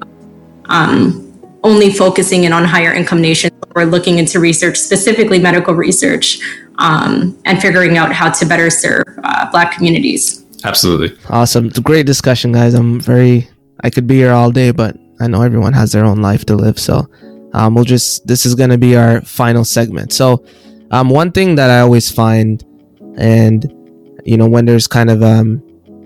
um, 0.67 1.27
only 1.63 1.93
focusing 1.93 2.45
in 2.45 2.53
on 2.53 2.65
higher 2.65 2.93
income 2.93 3.21
nations 3.21 3.53
or 3.75 3.85
looking 3.85 4.19
into 4.19 4.41
research, 4.41 4.77
specifically 4.77 5.39
medical 5.39 5.75
research, 5.75 6.41
um, 6.81 7.39
and 7.45 7.61
figuring 7.61 7.97
out 7.97 8.13
how 8.13 8.31
to 8.31 8.47
better 8.47 8.71
serve 8.71 9.05
uh, 9.23 9.51
Black 9.51 9.73
communities. 9.73 10.45
Absolutely. 10.65 11.17
Awesome. 11.29 11.67
It's 11.67 11.79
a 11.79 11.83
great 11.83 12.07
discussion, 12.07 12.53
guys. 12.53 12.75
I'm 12.75 13.01
very, 13.01 13.49
I 13.85 13.91
could 13.91 14.07
be 14.07 14.17
here 14.17 14.33
all 14.33 14.51
day, 14.51 14.73
but 14.73 14.97
I 15.21 15.27
know 15.29 15.43
everyone 15.43 15.73
has 15.75 15.93
their 15.93 16.05
own 16.05 16.21
life 16.21 16.45
to 16.47 16.55
live. 16.57 16.79
So 16.79 17.07
um, 17.53 17.75
we'll 17.75 17.85
just, 17.85 18.27
this 18.27 18.45
is 18.45 18.55
going 18.55 18.71
to 18.71 18.79
be 18.79 18.97
our 18.97 19.21
final 19.23 19.65
segment. 19.65 20.13
So 20.13 20.45
um, 20.91 21.09
one 21.09 21.33
thing 21.33 21.55
that 21.55 21.71
I 21.71 21.81
always 21.81 22.11
find, 22.11 22.65
and, 23.17 23.65
you 24.25 24.37
know, 24.37 24.49
when 24.49 24.67
there's 24.67 24.87
kind 24.87 25.11
of, 25.11 25.23
um, 25.23 25.63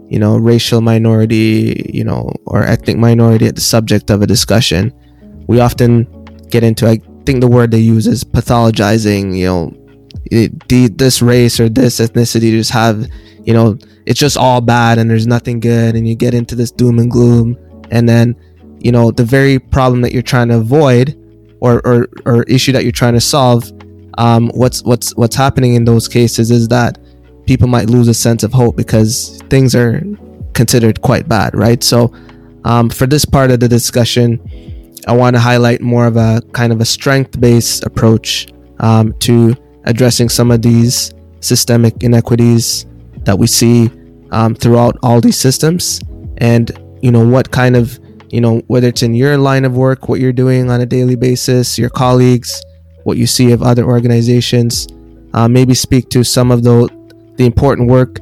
you 0.08 0.18
know, 0.18 0.36
racial 0.36 0.80
minority, 0.80 1.90
you 1.92 2.04
know, 2.04 2.32
or 2.46 2.62
ethnic 2.62 2.96
minority 2.96 3.46
at 3.46 3.54
the 3.54 3.60
subject 3.60 4.10
of 4.10 4.22
a 4.22 4.26
discussion, 4.26 4.92
we 5.48 5.60
often 5.60 6.06
get 6.48 6.62
into, 6.62 6.86
I 6.86 7.00
think 7.26 7.40
the 7.40 7.48
word 7.48 7.70
they 7.70 7.78
use 7.78 8.06
is 8.06 8.22
pathologizing, 8.22 9.36
you 9.36 9.46
know, 9.46 9.72
this 10.30 11.22
race 11.22 11.60
or 11.60 11.68
this 11.68 12.00
ethnicity 12.00 12.50
just 12.50 12.70
have, 12.70 13.06
you 13.44 13.52
know, 13.52 13.78
it's 14.06 14.18
just 14.18 14.36
all 14.36 14.60
bad 14.60 14.98
and 14.98 15.10
there's 15.10 15.26
nothing 15.26 15.60
good. 15.60 15.94
And 15.94 16.06
you 16.06 16.14
get 16.14 16.34
into 16.34 16.54
this 16.54 16.70
doom 16.70 16.98
and 16.98 17.10
gloom. 17.10 17.56
And 17.90 18.08
then, 18.08 18.36
you 18.78 18.92
know, 18.92 19.10
the 19.10 19.24
very 19.24 19.58
problem 19.58 20.00
that 20.02 20.12
you're 20.12 20.22
trying 20.22 20.48
to 20.48 20.56
avoid 20.56 21.18
or, 21.60 21.80
or, 21.86 22.08
or 22.26 22.42
issue 22.44 22.72
that 22.72 22.82
you're 22.82 22.92
trying 22.92 23.14
to 23.14 23.20
solve, 23.20 23.70
um, 24.18 24.50
what's, 24.54 24.82
what's, 24.82 25.14
what's 25.16 25.36
happening 25.36 25.74
in 25.74 25.84
those 25.84 26.08
cases 26.08 26.50
is 26.50 26.68
that 26.68 26.98
people 27.46 27.68
might 27.68 27.90
lose 27.90 28.08
a 28.08 28.14
sense 28.14 28.42
of 28.42 28.52
hope 28.52 28.76
because 28.76 29.40
things 29.50 29.74
are 29.74 30.02
considered 30.54 31.00
quite 31.02 31.28
bad, 31.28 31.54
right? 31.54 31.82
So, 31.82 32.12
um, 32.64 32.88
for 32.88 33.06
this 33.06 33.26
part 33.26 33.50
of 33.50 33.60
the 33.60 33.68
discussion, 33.68 34.40
I 35.06 35.12
want 35.12 35.36
to 35.36 35.40
highlight 35.40 35.82
more 35.82 36.06
of 36.06 36.16
a 36.16 36.40
kind 36.52 36.72
of 36.72 36.80
a 36.80 36.84
strength 36.84 37.38
based 37.38 37.84
approach 37.84 38.48
um, 38.80 39.12
to 39.20 39.54
addressing 39.84 40.28
some 40.28 40.50
of 40.50 40.62
these 40.62 41.12
systemic 41.40 42.02
inequities 42.02 42.86
that 43.24 43.38
we 43.38 43.46
see 43.46 43.90
um, 44.30 44.54
throughout 44.54 44.96
all 45.02 45.20
these 45.20 45.38
systems. 45.38 46.00
And 46.38 46.70
you 47.04 47.12
know 47.12 47.22
what 47.22 47.50
kind 47.50 47.76
of 47.76 48.00
you 48.30 48.40
know 48.40 48.62
whether 48.68 48.88
it's 48.88 49.02
in 49.02 49.14
your 49.14 49.36
line 49.36 49.66
of 49.66 49.76
work 49.76 50.08
what 50.08 50.20
you're 50.20 50.32
doing 50.32 50.70
on 50.70 50.80
a 50.80 50.86
daily 50.86 51.16
basis 51.16 51.78
your 51.78 51.90
colleagues 51.90 52.64
what 53.02 53.18
you 53.18 53.26
see 53.26 53.52
of 53.52 53.62
other 53.62 53.84
organizations 53.84 54.88
uh, 55.34 55.46
maybe 55.46 55.74
speak 55.74 56.08
to 56.08 56.24
some 56.24 56.50
of 56.50 56.62
the 56.62 56.88
the 57.36 57.44
important 57.44 57.90
work 57.90 58.20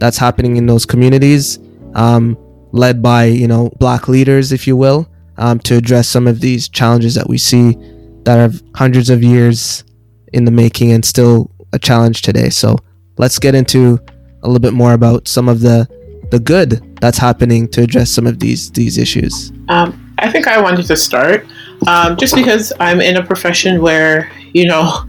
that's 0.00 0.18
happening 0.18 0.56
in 0.56 0.66
those 0.66 0.84
communities 0.84 1.60
um, 1.94 2.36
led 2.72 3.00
by 3.00 3.24
you 3.26 3.46
know 3.46 3.70
black 3.78 4.08
leaders 4.08 4.50
if 4.50 4.66
you 4.66 4.76
will 4.76 5.08
um, 5.38 5.60
to 5.60 5.76
address 5.76 6.08
some 6.08 6.26
of 6.26 6.40
these 6.40 6.68
challenges 6.68 7.14
that 7.14 7.28
we 7.28 7.38
see 7.38 7.76
that 8.24 8.36
have 8.36 8.60
hundreds 8.74 9.10
of 9.10 9.22
years 9.22 9.84
in 10.34 10.44
the 10.44 10.50
making 10.50 10.92
and 10.92 11.04
still 11.04 11.50
a 11.72 11.78
challenge 11.78 12.22
today. 12.22 12.50
So 12.50 12.76
let's 13.16 13.38
get 13.38 13.54
into 13.54 13.98
a 14.42 14.46
little 14.46 14.60
bit 14.60 14.74
more 14.74 14.92
about 14.92 15.26
some 15.26 15.48
of 15.48 15.60
the 15.60 15.88
the 16.30 16.40
good 16.40 16.82
that's 17.00 17.18
happening 17.18 17.68
to 17.68 17.82
address 17.82 18.10
some 18.10 18.26
of 18.26 18.40
these 18.40 18.70
these 18.72 18.98
issues. 18.98 19.52
Um, 19.68 20.14
I 20.18 20.30
think 20.30 20.46
I 20.48 20.60
wanted 20.60 20.86
to 20.86 20.96
start 20.96 21.46
um, 21.86 22.16
just 22.16 22.34
because 22.34 22.72
I'm 22.80 23.00
in 23.00 23.16
a 23.16 23.24
profession 23.24 23.80
where 23.80 24.30
you 24.52 24.66
know 24.66 25.04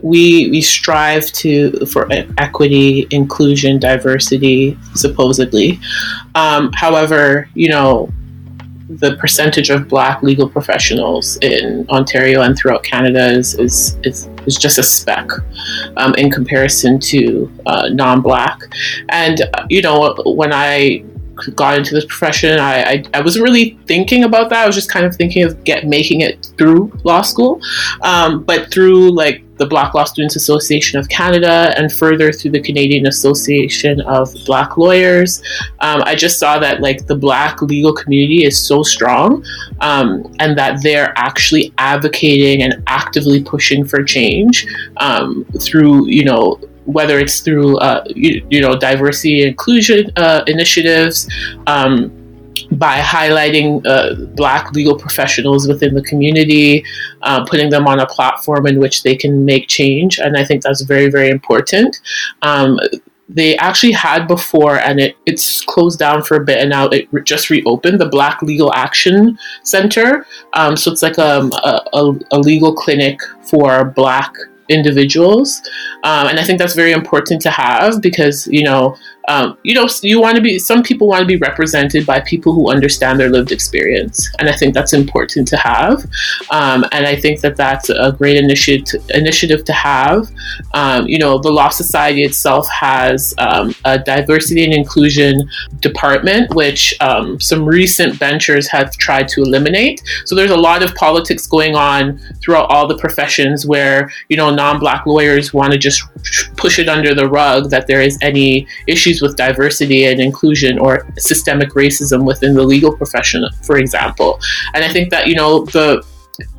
we 0.00 0.48
we 0.50 0.60
strive 0.62 1.26
to 1.42 1.84
for 1.86 2.08
equity, 2.38 3.06
inclusion, 3.10 3.78
diversity, 3.78 4.78
supposedly. 4.94 5.80
Um, 6.34 6.72
however, 6.72 7.48
you 7.54 7.68
know 7.68 8.12
the 8.98 9.16
percentage 9.16 9.70
of 9.70 9.88
black 9.88 10.22
legal 10.22 10.48
professionals 10.48 11.36
in 11.38 11.86
Ontario 11.88 12.42
and 12.42 12.56
throughout 12.56 12.82
Canada 12.82 13.26
is, 13.26 13.54
is, 13.58 13.96
is, 14.02 14.28
is 14.46 14.56
just 14.56 14.78
a 14.78 14.82
speck 14.82 15.28
um, 15.96 16.14
in 16.14 16.30
comparison 16.30 16.98
to 17.00 17.50
uh, 17.66 17.88
non 17.88 18.20
black. 18.20 18.58
And, 19.08 19.40
uh, 19.54 19.66
you 19.70 19.82
know, 19.82 20.14
when 20.26 20.52
I 20.52 21.04
got 21.54 21.76
into 21.76 21.94
this 21.94 22.04
profession, 22.04 22.58
I, 22.58 22.82
I, 22.82 23.04
I, 23.14 23.20
wasn't 23.20 23.44
really 23.44 23.78
thinking 23.86 24.24
about 24.24 24.50
that. 24.50 24.64
I 24.64 24.66
was 24.66 24.74
just 24.74 24.90
kind 24.90 25.04
of 25.04 25.14
thinking 25.16 25.44
of 25.44 25.62
get 25.64 25.86
making 25.86 26.20
it 26.20 26.52
through 26.58 26.92
law 27.04 27.22
school. 27.22 27.60
Um, 28.02 28.44
but 28.44 28.70
through 28.72 29.10
like 29.10 29.42
the 29.62 29.66
Black 29.66 29.94
Law 29.94 30.04
Students 30.04 30.34
Association 30.34 30.98
of 30.98 31.08
Canada 31.08 31.72
and 31.76 31.92
further 31.92 32.32
through 32.32 32.50
the 32.50 32.60
Canadian 32.60 33.06
Association 33.06 34.00
of 34.00 34.28
Black 34.44 34.76
Lawyers. 34.76 35.40
Um, 35.78 36.02
I 36.04 36.16
just 36.16 36.40
saw 36.40 36.58
that 36.58 36.80
like 36.80 37.06
the 37.06 37.14
Black 37.14 37.62
legal 37.62 37.94
community 37.94 38.44
is 38.44 38.58
so 38.58 38.82
strong 38.82 39.44
um, 39.80 40.34
and 40.40 40.58
that 40.58 40.82
they're 40.82 41.16
actually 41.16 41.72
advocating 41.78 42.62
and 42.62 42.82
actively 42.88 43.42
pushing 43.44 43.84
for 43.84 44.02
change 44.02 44.66
um, 44.96 45.44
through, 45.60 46.08
you 46.08 46.24
know, 46.24 46.58
whether 46.84 47.18
it's 47.18 47.40
through 47.40 47.78
uh, 47.78 48.04
you, 48.14 48.46
you, 48.50 48.60
know 48.60 48.76
diversity 48.76 49.46
inclusion 49.46 50.10
uh, 50.16 50.42
initiatives 50.46 51.28
um, 51.66 52.10
by 52.72 52.98
highlighting 53.00 53.84
uh, 53.86 54.14
Black 54.34 54.72
legal 54.72 54.96
professionals 54.96 55.68
within 55.68 55.94
the 55.94 56.02
community, 56.02 56.84
uh, 57.22 57.44
putting 57.44 57.70
them 57.70 57.86
on 57.86 58.00
a 58.00 58.06
platform 58.06 58.66
in 58.66 58.78
which 58.78 59.02
they 59.02 59.16
can 59.16 59.44
make 59.44 59.68
change. 59.68 60.18
And 60.18 60.36
I 60.36 60.44
think 60.44 60.62
that's 60.62 60.82
very, 60.82 61.10
very 61.10 61.30
important. 61.30 62.00
Um, 62.42 62.78
they 63.28 63.56
actually 63.58 63.92
had 63.92 64.26
before 64.26 64.78
and 64.78 65.00
it, 65.00 65.16
it's 65.26 65.62
closed 65.62 65.98
down 65.98 66.22
for 66.22 66.36
a 66.36 66.44
bit 66.44 66.58
and 66.58 66.70
now 66.70 66.86
it 66.88 67.08
re- 67.12 67.22
just 67.22 67.50
reopened 67.50 68.00
the 68.00 68.08
black 68.08 68.42
legal 68.42 68.72
action 68.74 69.38
center 69.62 70.26
um, 70.52 70.76
so 70.76 70.92
it's 70.92 71.02
like 71.02 71.18
um, 71.18 71.50
a, 71.52 71.80
a, 71.94 72.12
a 72.32 72.38
legal 72.38 72.74
clinic 72.74 73.20
for 73.48 73.84
black 73.84 74.34
individuals. 74.72 75.62
Um, 76.04 76.26
and 76.26 76.40
i 76.40 76.44
think 76.44 76.58
that's 76.58 76.74
very 76.74 76.92
important 76.92 77.40
to 77.42 77.50
have 77.50 78.00
because 78.00 78.46
you 78.48 78.64
know 78.64 78.96
um, 79.28 79.56
you 79.62 79.74
know, 79.74 79.88
you 80.02 80.20
want 80.20 80.36
to 80.36 80.42
be, 80.42 80.58
some 80.58 80.82
people 80.82 81.08
want 81.08 81.20
to 81.20 81.26
be 81.26 81.36
represented 81.36 82.04
by 82.04 82.20
people 82.20 82.52
who 82.52 82.70
understand 82.70 83.20
their 83.20 83.30
lived 83.30 83.52
experience. 83.52 84.30
And 84.38 84.48
I 84.48 84.52
think 84.52 84.74
that's 84.74 84.92
important 84.92 85.46
to 85.48 85.56
have. 85.56 86.04
Um, 86.50 86.84
and 86.92 87.06
I 87.06 87.16
think 87.16 87.40
that 87.40 87.56
that's 87.56 87.88
a 87.90 88.14
great 88.16 88.36
initiative, 88.36 89.02
initiative 89.10 89.64
to 89.64 89.72
have. 89.72 90.28
Um, 90.74 91.06
you 91.06 91.18
know, 91.18 91.38
the 91.38 91.50
Law 91.50 91.68
Society 91.68 92.22
itself 92.22 92.68
has 92.68 93.34
um, 93.38 93.74
a 93.84 93.98
diversity 93.98 94.64
and 94.64 94.74
inclusion 94.74 95.48
department, 95.80 96.54
which 96.54 96.94
um, 97.00 97.40
some 97.40 97.64
recent 97.64 98.14
ventures 98.14 98.68
have 98.68 98.92
tried 98.96 99.28
to 99.28 99.42
eliminate. 99.42 100.02
So 100.24 100.34
there's 100.34 100.50
a 100.50 100.56
lot 100.56 100.82
of 100.82 100.94
politics 100.94 101.46
going 101.46 101.76
on 101.76 102.18
throughout 102.40 102.70
all 102.70 102.86
the 102.86 102.98
professions 102.98 103.66
where, 103.66 104.10
you 104.28 104.36
know, 104.36 104.50
non 104.50 104.78
black 104.78 105.06
lawyers 105.06 105.54
want 105.54 105.72
to 105.72 105.78
just 105.78 106.02
push 106.56 106.78
it 106.78 106.88
under 106.88 107.14
the 107.14 107.28
rug 107.28 107.70
that 107.70 107.86
there 107.86 108.00
is 108.00 108.18
any 108.20 108.66
issues 108.86 109.11
issues 109.12 109.22
with 109.22 109.36
diversity 109.36 110.06
and 110.06 110.20
inclusion 110.20 110.78
or 110.78 111.06
systemic 111.18 111.70
racism 111.70 112.24
within 112.24 112.54
the 112.54 112.62
legal 112.62 112.96
profession, 112.96 113.44
for 113.62 113.78
example. 113.78 114.40
And 114.74 114.84
I 114.84 114.92
think 114.92 115.10
that, 115.10 115.26
you 115.26 115.34
know, 115.34 115.64
the 115.66 116.04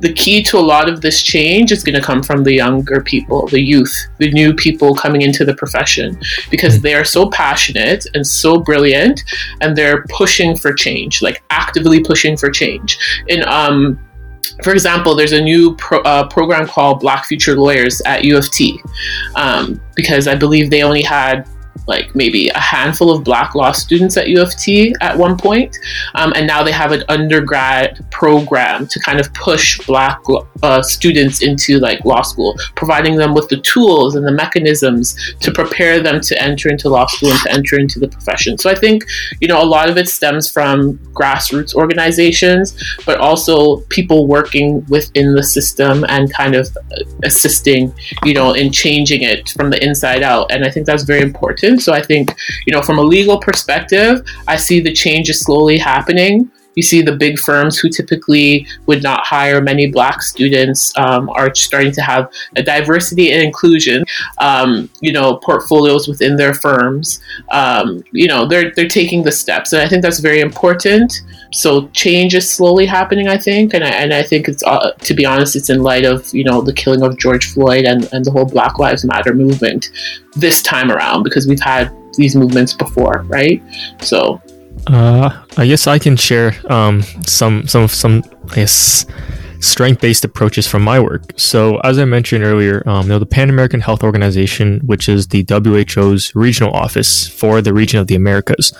the 0.00 0.12
key 0.12 0.40
to 0.40 0.56
a 0.56 0.60
lot 0.60 0.88
of 0.88 1.00
this 1.00 1.20
change 1.20 1.72
is 1.72 1.82
going 1.82 1.96
to 1.96 2.00
come 2.00 2.22
from 2.22 2.44
the 2.44 2.54
younger 2.54 3.02
people, 3.02 3.48
the 3.48 3.60
youth, 3.60 3.92
the 4.18 4.30
new 4.30 4.54
people 4.54 4.94
coming 4.94 5.22
into 5.22 5.44
the 5.44 5.54
profession 5.54 6.16
because 6.48 6.80
they 6.80 6.94
are 6.94 7.04
so 7.04 7.28
passionate 7.28 8.06
and 8.14 8.24
so 8.24 8.56
brilliant 8.56 9.24
and 9.60 9.76
they're 9.76 10.04
pushing 10.10 10.56
for 10.56 10.72
change, 10.72 11.22
like 11.22 11.42
actively 11.50 12.00
pushing 12.00 12.36
for 12.36 12.50
change. 12.50 12.96
In 13.26 13.46
um 13.48 13.98
for 14.62 14.72
example, 14.72 15.16
there's 15.16 15.32
a 15.32 15.40
new 15.40 15.74
pro, 15.76 15.98
uh, 16.02 16.28
program 16.28 16.66
called 16.66 17.00
Black 17.00 17.24
Future 17.24 17.56
Lawyers 17.56 18.00
at 18.02 18.24
U 18.24 18.36
of 18.36 18.48
T 18.50 18.80
um, 19.34 19.80
because 19.96 20.28
I 20.28 20.36
believe 20.36 20.70
they 20.70 20.84
only 20.84 21.02
had 21.02 21.48
like 21.86 22.14
maybe 22.14 22.48
a 22.48 22.58
handful 22.58 23.10
of 23.10 23.24
black 23.24 23.54
law 23.54 23.72
students 23.72 24.16
at 24.16 24.28
U 24.28 24.40
of 24.40 24.56
T 24.56 24.94
at 25.00 25.16
one 25.16 25.36
point. 25.36 25.76
Um, 26.14 26.32
and 26.36 26.46
now 26.46 26.62
they 26.62 26.72
have 26.72 26.92
an 26.92 27.02
undergrad 27.08 28.04
program 28.10 28.86
to 28.86 29.00
kind 29.00 29.20
of 29.20 29.32
push 29.34 29.78
black 29.86 30.20
uh, 30.62 30.82
students 30.82 31.42
into 31.42 31.78
like 31.78 32.04
law 32.04 32.22
school, 32.22 32.56
providing 32.74 33.16
them 33.16 33.34
with 33.34 33.48
the 33.48 33.58
tools 33.58 34.14
and 34.14 34.26
the 34.26 34.32
mechanisms 34.32 35.34
to 35.40 35.52
prepare 35.52 36.00
them 36.00 36.20
to 36.20 36.42
enter 36.42 36.68
into 36.68 36.88
law 36.88 37.06
school 37.06 37.30
and 37.30 37.40
to 37.40 37.52
enter 37.52 37.78
into 37.78 37.98
the 37.98 38.08
profession. 38.08 38.56
So 38.56 38.70
I 38.70 38.74
think, 38.74 39.04
you 39.40 39.48
know, 39.48 39.62
a 39.62 39.64
lot 39.64 39.90
of 39.90 39.96
it 39.98 40.08
stems 40.08 40.50
from 40.50 40.98
grassroots 41.12 41.74
organizations, 41.74 42.76
but 43.04 43.18
also 43.18 43.80
people 43.88 44.26
working 44.26 44.84
within 44.88 45.34
the 45.34 45.42
system 45.42 46.04
and 46.08 46.32
kind 46.32 46.54
of 46.54 46.68
assisting, 47.24 47.92
you 48.24 48.32
know, 48.32 48.52
in 48.52 48.72
changing 48.72 49.22
it 49.22 49.50
from 49.50 49.70
the 49.70 49.82
inside 49.84 50.22
out. 50.22 50.50
And 50.50 50.64
I 50.64 50.70
think 50.70 50.86
that's 50.86 51.02
very 51.02 51.20
important 51.20 51.73
so 51.78 51.92
I 51.92 52.02
think, 52.02 52.34
you 52.66 52.72
know, 52.72 52.82
from 52.82 52.98
a 52.98 53.02
legal 53.02 53.38
perspective, 53.38 54.26
I 54.46 54.56
see 54.56 54.80
the 54.80 54.92
changes 54.92 55.40
slowly 55.40 55.78
happening. 55.78 56.50
You 56.74 56.82
see 56.82 57.02
the 57.02 57.16
big 57.16 57.38
firms 57.38 57.78
who 57.78 57.88
typically 57.88 58.66
would 58.86 59.02
not 59.02 59.26
hire 59.26 59.60
many 59.60 59.86
black 59.90 60.22
students 60.22 60.96
um, 60.96 61.30
are 61.30 61.54
starting 61.54 61.92
to 61.92 62.02
have 62.02 62.32
a 62.56 62.62
diversity 62.62 63.32
and 63.32 63.42
inclusion, 63.42 64.04
um, 64.38 64.88
you 65.00 65.12
know, 65.12 65.36
portfolios 65.36 66.08
within 66.08 66.36
their 66.36 66.54
firms. 66.54 67.20
Um, 67.50 68.02
you 68.12 68.26
know, 68.26 68.46
they're 68.46 68.72
they're 68.74 68.88
taking 68.88 69.22
the 69.22 69.32
steps, 69.32 69.72
and 69.72 69.82
I 69.82 69.88
think 69.88 70.02
that's 70.02 70.20
very 70.20 70.40
important. 70.40 71.22
So 71.52 71.88
change 71.88 72.34
is 72.34 72.50
slowly 72.50 72.86
happening, 72.86 73.28
I 73.28 73.38
think, 73.38 73.74
and 73.74 73.84
I, 73.84 73.90
and 73.90 74.12
I 74.12 74.22
think 74.22 74.48
it's 74.48 74.62
uh, 74.64 74.92
to 74.92 75.14
be 75.14 75.24
honest, 75.24 75.56
it's 75.56 75.70
in 75.70 75.82
light 75.82 76.04
of 76.04 76.32
you 76.34 76.44
know 76.44 76.60
the 76.60 76.72
killing 76.72 77.02
of 77.02 77.18
George 77.18 77.52
Floyd 77.52 77.84
and 77.84 78.08
and 78.12 78.24
the 78.24 78.30
whole 78.30 78.46
Black 78.46 78.78
Lives 78.78 79.04
Matter 79.04 79.34
movement 79.34 79.90
this 80.36 80.62
time 80.62 80.90
around 80.90 81.22
because 81.22 81.46
we've 81.46 81.60
had 81.60 81.94
these 82.16 82.36
movements 82.36 82.72
before, 82.72 83.24
right? 83.28 83.62
So, 84.00 84.40
uh, 84.86 85.44
I 85.56 85.66
guess 85.66 85.86
I 85.86 85.98
can 85.98 86.16
share 86.16 86.54
um, 86.70 87.02
some 87.26 87.66
some 87.66 87.88
some 87.88 88.22
I 88.50 88.56
guess 88.56 89.06
strength 89.60 90.00
based 90.00 90.24
approaches 90.24 90.66
from 90.66 90.82
my 90.82 91.00
work. 91.00 91.22
So, 91.36 91.78
as 91.78 91.98
I 91.98 92.04
mentioned 92.04 92.44
earlier, 92.44 92.82
um, 92.86 93.02
you 93.04 93.08
know, 93.10 93.18
the 93.18 93.26
Pan 93.26 93.48
American 93.48 93.80
Health 93.80 94.02
Organization, 94.02 94.80
which 94.84 95.08
is 95.08 95.28
the 95.28 95.44
WHO's 95.44 96.34
regional 96.34 96.72
office 96.72 97.26
for 97.26 97.62
the 97.62 97.72
region 97.72 97.98
of 97.98 98.06
the 98.06 98.14
Americas, 98.14 98.72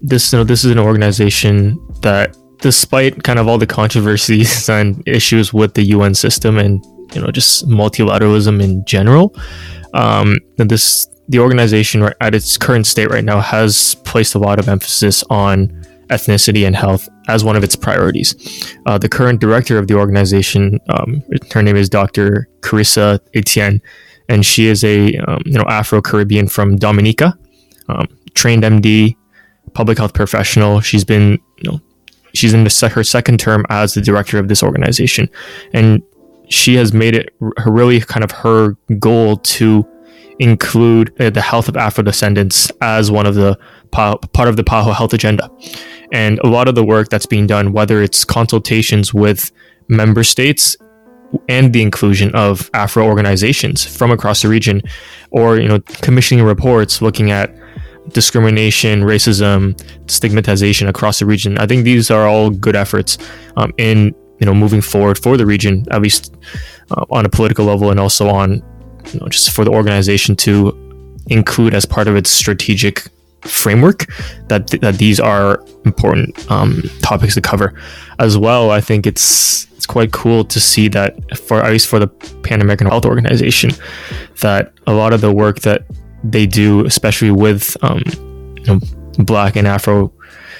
this 0.00 0.32
you 0.32 0.38
know, 0.38 0.44
this 0.44 0.64
is 0.64 0.70
an 0.70 0.78
organization 0.78 1.78
that, 2.00 2.36
despite 2.60 3.22
kind 3.22 3.38
of 3.38 3.48
all 3.48 3.58
the 3.58 3.66
controversies 3.66 4.68
and 4.76 5.02
issues 5.06 5.52
with 5.52 5.74
the 5.74 5.82
UN 5.82 6.14
system 6.14 6.58
and 6.58 6.82
you 7.14 7.20
know 7.20 7.30
just 7.30 7.68
multilateralism 7.68 8.62
in 8.62 8.84
general, 8.86 9.34
um, 9.92 10.38
this 10.56 11.06
the 11.28 11.38
organization 11.38 12.08
at 12.20 12.34
its 12.34 12.56
current 12.56 12.86
state 12.86 13.10
right 13.10 13.24
now 13.24 13.40
has 13.40 13.94
placed 14.04 14.34
a 14.34 14.38
lot 14.38 14.58
of 14.58 14.68
emphasis 14.68 15.24
on 15.30 15.68
ethnicity 16.08 16.66
and 16.66 16.76
health 16.76 17.08
as 17.28 17.42
one 17.42 17.56
of 17.56 17.64
its 17.64 17.76
priorities. 17.76 18.34
Uh, 18.86 18.98
the 18.98 19.08
current 19.08 19.40
director 19.40 19.78
of 19.78 19.88
the 19.88 19.94
organization, 19.94 20.78
um, 20.90 21.22
her 21.52 21.62
name 21.62 21.76
is 21.76 21.88
Dr. 21.88 22.48
Carissa 22.60 23.20
Etienne, 23.34 23.80
and 24.28 24.44
she 24.44 24.66
is 24.66 24.84
a 24.84 25.16
um, 25.16 25.42
you 25.44 25.58
know 25.58 25.64
Afro 25.68 26.00
Caribbean 26.00 26.48
from 26.48 26.76
Dominica, 26.76 27.38
um, 27.88 28.06
trained 28.34 28.62
MD, 28.62 29.16
public 29.72 29.98
health 29.98 30.14
professional. 30.14 30.80
She's 30.80 31.04
been 31.04 31.38
you 31.58 31.70
know 31.70 31.80
she's 32.34 32.52
in 32.52 32.64
her 32.64 33.04
second 33.04 33.40
term 33.40 33.64
as 33.70 33.94
the 33.94 34.00
director 34.02 34.38
of 34.38 34.48
this 34.48 34.62
organization, 34.62 35.28
and 35.72 36.02
she 36.48 36.74
has 36.74 36.92
made 36.92 37.14
it 37.14 37.34
really 37.64 38.00
kind 38.00 38.22
of 38.22 38.30
her 38.30 38.76
goal 38.98 39.38
to 39.38 39.86
include 40.38 41.18
uh, 41.20 41.30
the 41.30 41.40
health 41.40 41.68
of 41.68 41.76
Afro 41.76 42.02
descendants 42.02 42.70
as 42.80 43.10
one 43.10 43.26
of 43.26 43.34
the 43.34 43.58
part 43.92 44.48
of 44.48 44.56
the 44.56 44.64
PAHO 44.64 44.92
health 44.92 45.12
agenda. 45.12 45.48
And 46.12 46.38
a 46.40 46.48
lot 46.48 46.68
of 46.68 46.74
the 46.74 46.84
work 46.84 47.08
that's 47.08 47.26
being 47.26 47.46
done, 47.46 47.72
whether 47.72 48.02
it's 48.02 48.24
consultations 48.24 49.14
with 49.14 49.52
member 49.88 50.24
states 50.24 50.76
and 51.48 51.72
the 51.72 51.82
inclusion 51.82 52.34
of 52.34 52.70
Afro 52.74 53.04
organizations 53.04 53.84
from 53.84 54.10
across 54.10 54.42
the 54.42 54.48
region, 54.48 54.82
or 55.30 55.58
you 55.58 55.68
know, 55.68 55.80
commissioning 55.80 56.44
reports 56.44 57.02
looking 57.02 57.30
at 57.30 57.54
discrimination, 58.08 59.02
racism, 59.02 59.80
stigmatization 60.10 60.88
across 60.88 61.18
the 61.18 61.26
region. 61.26 61.58
I 61.58 61.66
think 61.66 61.84
these 61.84 62.10
are 62.10 62.26
all 62.26 62.50
good 62.50 62.76
efforts 62.76 63.18
um, 63.56 63.72
in 63.78 64.14
you 64.40 64.46
know 64.46 64.54
moving 64.54 64.80
forward 64.80 65.18
for 65.18 65.36
the 65.36 65.46
region, 65.46 65.84
at 65.90 66.02
least 66.02 66.34
uh, 66.90 67.04
on 67.10 67.24
a 67.24 67.28
political 67.28 67.64
level 67.64 67.90
and 67.90 67.98
also 67.98 68.28
on 68.28 68.62
you 69.12 69.20
know 69.20 69.28
just 69.28 69.50
for 69.50 69.64
the 69.64 69.70
organization 69.70 70.36
to 70.36 70.80
include 71.26 71.74
as 71.74 71.84
part 71.84 72.08
of 72.08 72.16
its 72.16 72.30
strategic 72.30 73.08
framework 73.42 74.06
that 74.48 74.68
th- 74.68 74.80
that 74.80 74.96
these 74.96 75.20
are 75.20 75.64
important 75.84 76.50
um, 76.50 76.82
topics 77.02 77.34
to 77.34 77.40
cover. 77.40 77.74
As 78.18 78.38
well 78.38 78.70
i 78.70 78.80
think 78.80 79.08
it's 79.08 79.66
it's 79.72 79.86
quite 79.86 80.12
cool 80.12 80.44
to 80.44 80.60
see 80.60 80.86
that 80.86 81.36
for 81.36 81.60
at 81.60 81.70
least 81.72 81.88
for 81.88 81.98
the 81.98 82.06
pan 82.44 82.62
american 82.62 82.86
health 82.86 83.04
organization 83.04 83.70
that 84.40 84.72
a 84.86 84.92
lot 84.92 85.12
of 85.12 85.20
the 85.20 85.32
work 85.32 85.60
that 85.60 85.82
they 86.22 86.46
do 86.46 86.86
especially 86.86 87.32
with 87.32 87.76
um, 87.82 88.02
you 88.56 88.64
know, 88.66 88.80
black 89.18 89.56
and 89.56 89.66
afro 89.66 90.12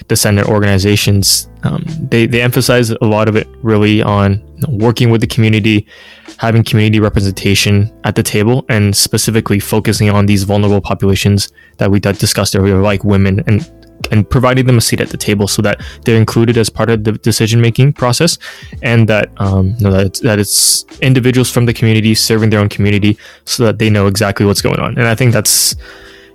descendant 0.09 0.49
organizations 0.49 1.49
um, 1.63 1.83
they, 2.09 2.25
they 2.27 2.41
emphasize 2.41 2.89
a 2.91 3.05
lot 3.05 3.29
of 3.29 3.37
it 3.37 3.47
really 3.63 4.01
on 4.01 4.33
you 4.33 4.67
know, 4.67 4.85
working 4.85 5.09
with 5.09 5.21
the 5.21 5.27
community 5.27 5.87
having 6.37 6.63
community 6.63 6.99
representation 6.99 7.91
at 8.03 8.15
the 8.15 8.23
table 8.23 8.65
and 8.69 8.95
specifically 8.95 9.59
focusing 9.59 10.09
on 10.09 10.25
these 10.25 10.43
vulnerable 10.43 10.81
populations 10.81 11.51
that 11.77 11.89
we 11.91 11.99
discussed 11.99 12.55
earlier, 12.55 12.81
like 12.81 13.03
women 13.03 13.43
and 13.47 13.69
and 14.11 14.29
providing 14.29 14.65
them 14.65 14.77
a 14.77 14.81
seat 14.81 15.01
at 15.01 15.09
the 15.09 15.17
table 15.17 15.47
so 15.47 15.61
that 15.61 15.81
they're 16.03 16.17
included 16.17 16.57
as 16.57 16.69
part 16.69 16.89
of 16.89 17.03
the 17.03 17.13
decision 17.13 17.61
making 17.61 17.93
process 17.93 18.37
and 18.83 19.07
that 19.07 19.31
um, 19.37 19.73
you 19.79 19.85
know, 19.85 19.91
that, 19.91 20.05
it's, 20.05 20.19
that 20.19 20.37
it's 20.37 20.85
individuals 21.01 21.49
from 21.49 21.65
the 21.65 21.73
community 21.73 22.13
serving 22.13 22.49
their 22.49 22.59
own 22.59 22.69
community 22.69 23.17
so 23.45 23.63
that 23.65 23.79
they 23.79 23.89
know 23.89 24.07
exactly 24.07 24.45
what's 24.45 24.61
going 24.61 24.79
on. 24.79 24.97
And 24.97 25.07
i 25.07 25.15
think 25.15 25.33
that's 25.33 25.75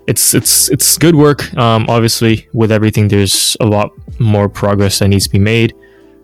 it's 0.06 0.34
it's 0.34 0.70
it's 0.70 0.98
good 0.98 1.14
work. 1.14 1.52
Um, 1.54 1.86
obviously 1.88 2.48
with 2.52 2.72
everything 2.72 3.08
there's 3.08 3.56
a 3.60 3.66
lot 3.66 3.92
more 4.18 4.48
progress 4.48 4.98
that 4.98 5.08
needs 5.08 5.24
to 5.24 5.30
be 5.30 5.38
made 5.38 5.74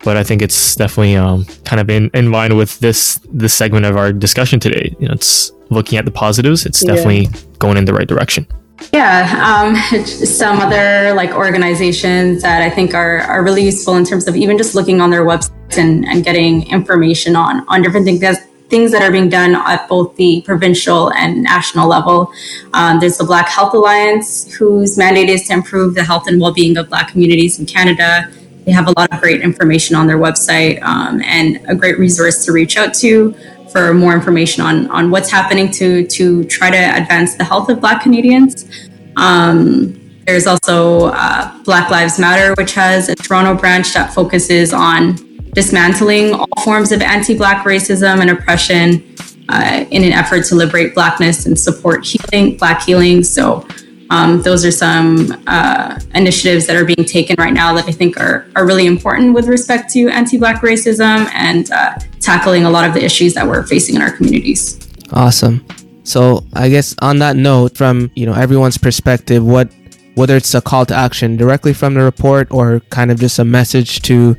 but 0.05 0.17
I 0.17 0.23
think 0.23 0.43
it's 0.43 0.77
definitely 0.77 1.17
um, 1.17 1.45
kind 1.65 1.81
of 1.81 1.91
in, 1.91 2.11
in 2.15 2.31
line 2.31 2.57
with 2.57 2.79
this 2.81 3.19
this 3.33 3.55
segment 3.55 3.87
of 3.87 3.97
our 3.97 4.13
discussion 4.13 4.61
today. 4.61 4.95
You 4.99 5.09
know, 5.09 5.15
it's 5.15 5.53
looking 5.71 5.99
at 5.99 6.05
the 6.05 6.11
positives. 6.11 6.67
It's 6.67 6.85
definitely 6.85 7.23
yeah. 7.23 7.41
going 7.59 7.77
in 7.77 7.85
the 7.85 7.95
right 7.95 8.07
direction. 8.07 8.47
Yeah, 8.93 9.25
um, 9.43 10.05
some 10.05 10.59
other 10.61 11.15
like 11.15 11.31
organizations 11.31 12.43
that 12.43 12.63
I 12.63 12.71
think 12.71 12.95
are, 12.95 13.19
are 13.21 13.43
really 13.43 13.65
useful 13.65 13.97
in 13.97 14.05
terms 14.05 14.29
of 14.29 14.37
even 14.37 14.59
just 14.59 14.75
looking 14.75 15.01
on 15.01 15.11
their 15.11 15.25
websites 15.25 15.79
and, 15.79 16.07
and 16.07 16.25
getting 16.25 16.69
information 16.71 17.37
on 17.37 17.67
on 17.69 17.83
different 17.83 18.07
things 18.07 18.21
that 18.21 18.47
things 18.69 18.91
that 18.91 19.03
are 19.03 19.13
being 19.13 19.29
done 19.29 19.55
at 19.55 19.89
both 19.89 20.17
the 20.17 20.43
provincial 20.45 21.13
and 21.13 21.43
national 21.43 21.89
level. 21.89 22.33
Um, 22.75 22.99
there's 22.99 23.17
the 23.17 23.25
Black 23.25 23.49
Health 23.49 23.75
Alliance, 23.75 24.53
whose 24.55 24.99
mandate 24.99 25.29
is 25.29 25.47
to 25.47 25.53
improve 25.53 25.95
the 25.95 26.03
health 26.03 26.27
and 26.27 26.41
well-being 26.41 26.77
of 26.77 26.89
Black 26.89 27.09
communities 27.09 27.61
in 27.61 27.67
Canada. 27.67 28.29
They 28.67 28.73
have 28.73 28.89
a 28.89 28.95
lot 28.97 29.13
of 29.13 29.21
great 29.21 29.41
information 29.41 29.97
on 29.97 30.07
their 30.07 30.19
website 30.19 30.83
um, 30.83 31.23
and 31.23 31.61
a 31.69 31.75
great 31.75 31.99
resource 31.99 32.45
to 32.45 32.53
reach 32.53 32.77
out 32.77 32.93
to 32.95 33.33
for 33.71 33.95
more 33.95 34.13
information 34.15 34.63
on, 34.65 34.89
on 34.91 35.11
what's 35.11 35.31
happening 35.31 35.71
to, 35.71 36.07
to 36.07 36.45
try 36.45 36.71
to 36.71 37.01
advance 37.01 37.37
the 37.37 37.45
health 37.45 37.69
of 37.69 37.81
Black 37.81 38.03
Canadians. 38.03 38.69
Um, 39.17 40.01
there's 40.27 40.47
also 40.47 41.07
uh, 41.13 41.57
Black 41.63 41.91
Lives 41.91 42.19
Matter, 42.19 42.55
which 42.59 42.75
has 42.75 43.09
a 43.09 43.15
Toronto 43.15 43.55
branch 43.55 43.95
that 43.95 44.13
focuses 44.13 44.73
on 44.73 45.17
dismantling 45.53 46.35
all 46.35 46.49
forms 46.65 46.91
of 46.91 47.01
anti 47.01 47.37
Black 47.37 47.65
racism 47.65 48.21
and 48.21 48.31
oppression 48.31 49.15
uh, 49.49 49.85
in 49.91 50.03
an 50.03 50.13
effort 50.13 50.45
to 50.47 50.57
liberate 50.57 50.95
Blackness 50.95 51.47
and 51.47 51.59
support 51.59 52.05
healing, 52.05 52.57
Black 52.57 52.83
healing. 52.83 53.23
So 53.23 53.67
um, 54.11 54.42
those 54.42 54.64
are 54.64 54.71
some 54.71 55.42
uh, 55.47 55.99
initiatives 56.14 56.66
that 56.66 56.77
are 56.77 56.85
being 56.85 57.05
taken 57.07 57.37
right 57.38 57.53
now 57.53 57.75
that 57.75 57.87
I 57.87 57.92
think 57.92 58.19
are, 58.21 58.47
are 58.55 58.66
really 58.66 58.87
important 58.87 59.35
with 59.35 59.49
respect 59.49 59.90
to 59.95 60.09
anti 60.09 60.38
Black 60.38 60.62
racism 60.62 61.29
and 61.33 61.71
uh, 61.73 61.99
tackling 62.21 62.64
a 62.64 62.71
lot 62.71 62.87
of 62.87 62.95
the 62.95 63.05
issues 63.05 63.35
that 63.35 63.47
we're 63.47 63.64
facing 63.64 63.97
in 63.97 64.03
our 64.03 64.12
communities. 64.12 64.79
Awesome. 65.12 65.64
So 66.05 66.45
I 66.55 66.69
guess 66.69 66.95
on 67.03 67.19
that 67.19 67.37
note, 67.37 67.77
from 67.77 68.11
you 68.14 68.27
know 68.27 68.35
everyone's 68.35 68.79
perspective, 68.79 69.45
what 69.45 69.73
whether 70.14 70.37
it's 70.37 70.55
a 70.55 70.61
call 70.61 70.87
to 70.87 70.95
action 70.95 71.37
directly 71.37 71.73
from 71.73 71.95
the 71.95 72.01
report 72.01 72.49
or 72.51 72.81
kind 72.90 73.11
of 73.11 73.19
just 73.19 73.38
a 73.38 73.45
message 73.45 74.01
to 74.03 74.37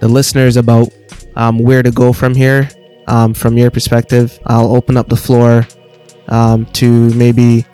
the 0.00 0.08
listeners 0.08 0.56
about 0.56 0.88
um, 1.36 1.58
where 1.58 1.82
to 1.82 1.90
go 1.90 2.12
from 2.12 2.34
here, 2.34 2.68
um, 3.06 3.32
from 3.32 3.56
your 3.56 3.70
perspective, 3.70 4.38
I'll 4.46 4.74
open 4.74 4.96
up 4.96 5.08
the 5.08 5.16
floor 5.16 5.66
um, 6.28 6.66
to 6.74 7.10
maybe 7.14 7.64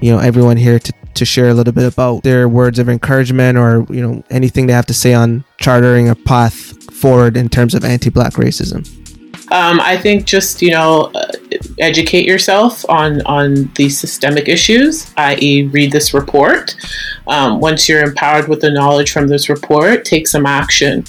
you 0.00 0.10
know 0.10 0.18
everyone 0.18 0.56
here 0.56 0.78
to 0.78 0.92
to 1.14 1.24
share 1.24 1.48
a 1.48 1.54
little 1.54 1.72
bit 1.72 1.92
about 1.92 2.22
their 2.22 2.48
words 2.48 2.78
of 2.78 2.88
encouragement 2.88 3.58
or 3.58 3.86
you 3.90 4.00
know 4.00 4.22
anything 4.30 4.66
they 4.66 4.72
have 4.72 4.86
to 4.86 4.94
say 4.94 5.14
on 5.14 5.44
chartering 5.58 6.08
a 6.08 6.14
path 6.14 6.54
forward 6.92 7.36
in 7.36 7.48
terms 7.48 7.74
of 7.74 7.84
anti-black 7.84 8.34
racism. 8.34 8.86
Um, 9.52 9.80
I 9.80 9.96
think 9.96 10.26
just 10.26 10.62
you 10.62 10.70
know 10.70 11.10
uh, 11.14 11.32
educate 11.78 12.24
yourself 12.24 12.88
on 12.88 13.20
on 13.22 13.70
these 13.74 13.98
systemic 13.98 14.48
issues, 14.48 15.12
i.e., 15.16 15.66
read 15.66 15.92
this 15.92 16.14
report. 16.14 16.76
Um, 17.26 17.60
once 17.60 17.88
you're 17.88 18.02
empowered 18.02 18.48
with 18.48 18.60
the 18.60 18.70
knowledge 18.70 19.12
from 19.12 19.28
this 19.28 19.48
report, 19.48 20.04
take 20.04 20.28
some 20.28 20.46
action. 20.46 21.04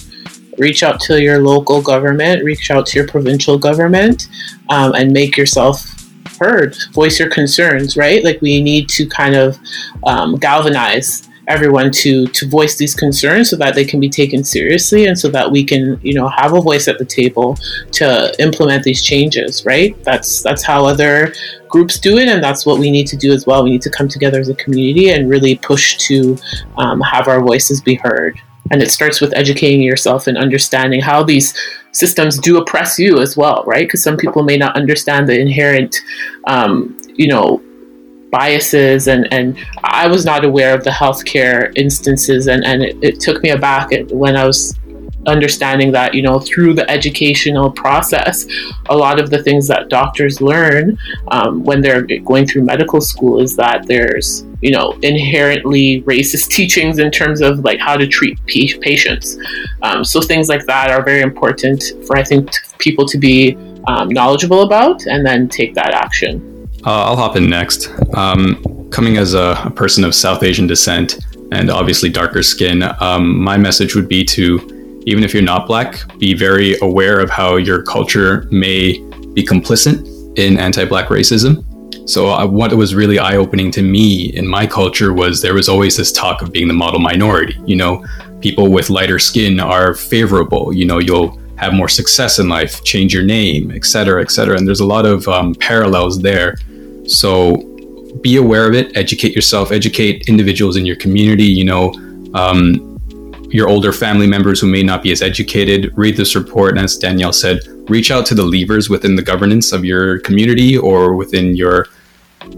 Reach 0.58 0.82
out 0.82 1.00
to 1.02 1.22
your 1.22 1.38
local 1.38 1.80
government, 1.80 2.44
reach 2.44 2.70
out 2.70 2.84
to 2.86 2.98
your 2.98 3.08
provincial 3.08 3.58
government, 3.58 4.28
um, 4.68 4.92
and 4.94 5.10
make 5.12 5.36
yourself 5.36 6.01
heard. 6.42 6.76
Voice 6.92 7.18
your 7.18 7.30
concerns. 7.30 7.96
Right, 7.96 8.22
like 8.24 8.40
we 8.40 8.62
need 8.62 8.88
to 8.90 9.06
kind 9.06 9.34
of 9.34 9.58
um, 10.04 10.36
galvanize 10.36 11.28
everyone 11.48 11.90
to 11.90 12.26
to 12.28 12.48
voice 12.48 12.76
these 12.76 12.94
concerns 12.94 13.50
so 13.50 13.56
that 13.56 13.74
they 13.74 13.84
can 13.84 13.98
be 13.98 14.08
taken 14.08 14.44
seriously 14.44 15.06
and 15.06 15.18
so 15.18 15.28
that 15.28 15.50
we 15.50 15.64
can 15.64 15.98
you 16.02 16.14
know 16.14 16.28
have 16.28 16.52
a 16.52 16.60
voice 16.60 16.86
at 16.86 16.98
the 16.98 17.04
table 17.04 17.56
to 17.90 18.32
implement 18.38 18.84
these 18.84 19.02
changes 19.02 19.66
right 19.66 20.02
that's 20.04 20.42
that's 20.42 20.62
how 20.62 20.86
other 20.86 21.32
groups 21.68 21.98
do 21.98 22.18
it 22.18 22.28
and 22.28 22.42
that's 22.42 22.64
what 22.64 22.78
we 22.78 22.90
need 22.90 23.06
to 23.06 23.16
do 23.16 23.32
as 23.32 23.44
well 23.46 23.64
we 23.64 23.70
need 23.70 23.82
to 23.82 23.90
come 23.90 24.08
together 24.08 24.38
as 24.38 24.48
a 24.48 24.54
community 24.54 25.10
and 25.10 25.28
really 25.28 25.56
push 25.56 25.96
to 25.96 26.38
um, 26.76 27.00
have 27.00 27.26
our 27.26 27.40
voices 27.42 27.80
be 27.80 27.94
heard 27.96 28.40
and 28.72 28.82
it 28.82 28.90
starts 28.90 29.20
with 29.20 29.32
educating 29.34 29.82
yourself 29.82 30.26
and 30.26 30.36
understanding 30.36 31.00
how 31.00 31.22
these 31.22 31.54
systems 31.92 32.38
do 32.38 32.56
oppress 32.56 32.98
you 32.98 33.20
as 33.20 33.36
well 33.36 33.62
right? 33.66 33.86
Because 33.86 34.02
some 34.02 34.16
people 34.16 34.42
may 34.42 34.56
not 34.56 34.74
understand 34.74 35.28
the 35.28 35.38
inherent 35.38 36.00
um, 36.48 36.98
you 37.14 37.28
know 37.28 37.62
biases. 38.32 39.06
And, 39.06 39.32
and 39.32 39.56
I 39.84 40.08
was 40.08 40.24
not 40.24 40.44
aware 40.44 40.74
of 40.74 40.82
the 40.82 40.90
healthcare 40.90 41.70
instances. 41.76 42.48
And, 42.48 42.64
and 42.64 42.82
it, 42.82 42.96
it 43.00 43.20
took 43.20 43.42
me 43.44 43.50
aback 43.50 43.90
when 44.10 44.34
I 44.36 44.44
was 44.44 44.76
understanding 45.26 45.92
that 45.92 46.14
you 46.14 46.22
know 46.22 46.38
through 46.40 46.74
the 46.74 46.88
educational 46.90 47.70
process 47.70 48.46
a 48.90 48.96
lot 48.96 49.20
of 49.20 49.30
the 49.30 49.42
things 49.42 49.68
that 49.68 49.88
doctors 49.88 50.40
learn 50.40 50.96
um, 51.30 51.62
when 51.62 51.80
they're 51.80 52.02
going 52.24 52.46
through 52.46 52.62
medical 52.62 53.00
school 53.00 53.40
is 53.40 53.54
that 53.56 53.86
there's 53.86 54.44
you 54.60 54.70
know 54.70 54.98
inherently 55.02 56.02
racist 56.02 56.48
teachings 56.58 56.98
in 56.98 57.10
terms 57.10 57.40
of 57.40 57.60
like 57.60 57.78
how 57.78 57.96
to 57.96 58.06
treat 58.06 58.44
patients 58.46 59.36
um, 59.82 60.04
so 60.04 60.20
things 60.20 60.48
like 60.48 60.64
that 60.66 60.90
are 60.90 61.02
very 61.04 61.22
important 61.22 61.82
for 62.06 62.16
i 62.16 62.24
think 62.24 62.50
people 62.78 63.06
to 63.06 63.18
be 63.18 63.56
um, 63.88 64.08
knowledgeable 64.08 64.62
about 64.62 65.06
and 65.06 65.26
then 65.26 65.48
take 65.48 65.74
that 65.74 65.92
action 65.92 66.48
uh, 66.84 67.04
I'll 67.04 67.16
hop 67.16 67.36
in 67.36 67.48
next. 67.48 67.90
Um, 68.14 68.88
coming 68.90 69.16
as 69.16 69.34
a, 69.34 69.56
a, 69.64 69.70
person 69.70 70.02
of 70.02 70.16
South 70.16 70.42
Asian 70.42 70.66
descent 70.66 71.24
and 71.52 71.70
obviously 71.70 72.08
darker 72.08 72.42
skin, 72.42 72.82
um, 72.98 73.38
my 73.38 73.56
message 73.56 73.94
would 73.94 74.08
be 74.08 74.24
to, 74.24 74.81
even 75.06 75.24
if 75.24 75.32
you're 75.32 75.42
not 75.42 75.66
black, 75.66 76.00
be 76.18 76.34
very 76.34 76.76
aware 76.80 77.20
of 77.20 77.30
how 77.30 77.56
your 77.56 77.82
culture 77.82 78.46
may 78.50 78.92
be 79.34 79.44
complicit 79.44 80.06
in 80.38 80.58
anti 80.58 80.84
black 80.84 81.08
racism. 81.08 81.64
So, 82.08 82.30
uh, 82.30 82.46
what 82.46 82.72
was 82.74 82.94
really 82.94 83.18
eye 83.18 83.36
opening 83.36 83.70
to 83.72 83.82
me 83.82 84.34
in 84.34 84.46
my 84.46 84.66
culture 84.66 85.12
was 85.12 85.40
there 85.40 85.54
was 85.54 85.68
always 85.68 85.96
this 85.96 86.12
talk 86.12 86.42
of 86.42 86.52
being 86.52 86.68
the 86.68 86.74
model 86.74 87.00
minority. 87.00 87.56
You 87.64 87.76
know, 87.76 88.04
people 88.40 88.70
with 88.70 88.90
lighter 88.90 89.18
skin 89.18 89.60
are 89.60 89.94
favorable. 89.94 90.72
You 90.72 90.86
know, 90.86 90.98
you'll 90.98 91.38
have 91.56 91.74
more 91.74 91.88
success 91.88 92.38
in 92.38 92.48
life, 92.48 92.82
change 92.82 93.14
your 93.14 93.22
name, 93.22 93.70
etc., 93.70 94.20
etc. 94.22 94.56
And 94.56 94.66
there's 94.66 94.80
a 94.80 94.86
lot 94.86 95.06
of 95.06 95.28
um, 95.28 95.54
parallels 95.54 96.20
there 96.20 96.56
so 97.06 97.56
be 98.20 98.36
aware 98.36 98.68
of 98.68 98.74
it, 98.74 98.96
educate 98.96 99.34
yourself, 99.34 99.72
educate 99.72 100.28
individuals 100.28 100.76
in 100.76 100.86
your 100.86 100.96
community, 100.96 101.44
you 101.44 101.64
know, 101.64 101.92
um, 102.34 102.91
your 103.52 103.68
older 103.68 103.92
family 103.92 104.26
members 104.26 104.60
who 104.60 104.66
may 104.66 104.82
not 104.82 105.02
be 105.02 105.12
as 105.12 105.22
educated. 105.22 105.92
Read 105.96 106.16
this 106.16 106.34
report. 106.34 106.70
And 106.70 106.80
as 106.80 106.96
Danielle 106.96 107.32
said, 107.32 107.60
reach 107.88 108.10
out 108.10 108.26
to 108.26 108.34
the 108.34 108.44
levers 108.44 108.88
within 108.88 109.14
the 109.14 109.22
governance 109.22 109.72
of 109.72 109.84
your 109.84 110.20
community 110.20 110.76
or 110.76 111.14
within 111.14 111.54
your 111.54 111.86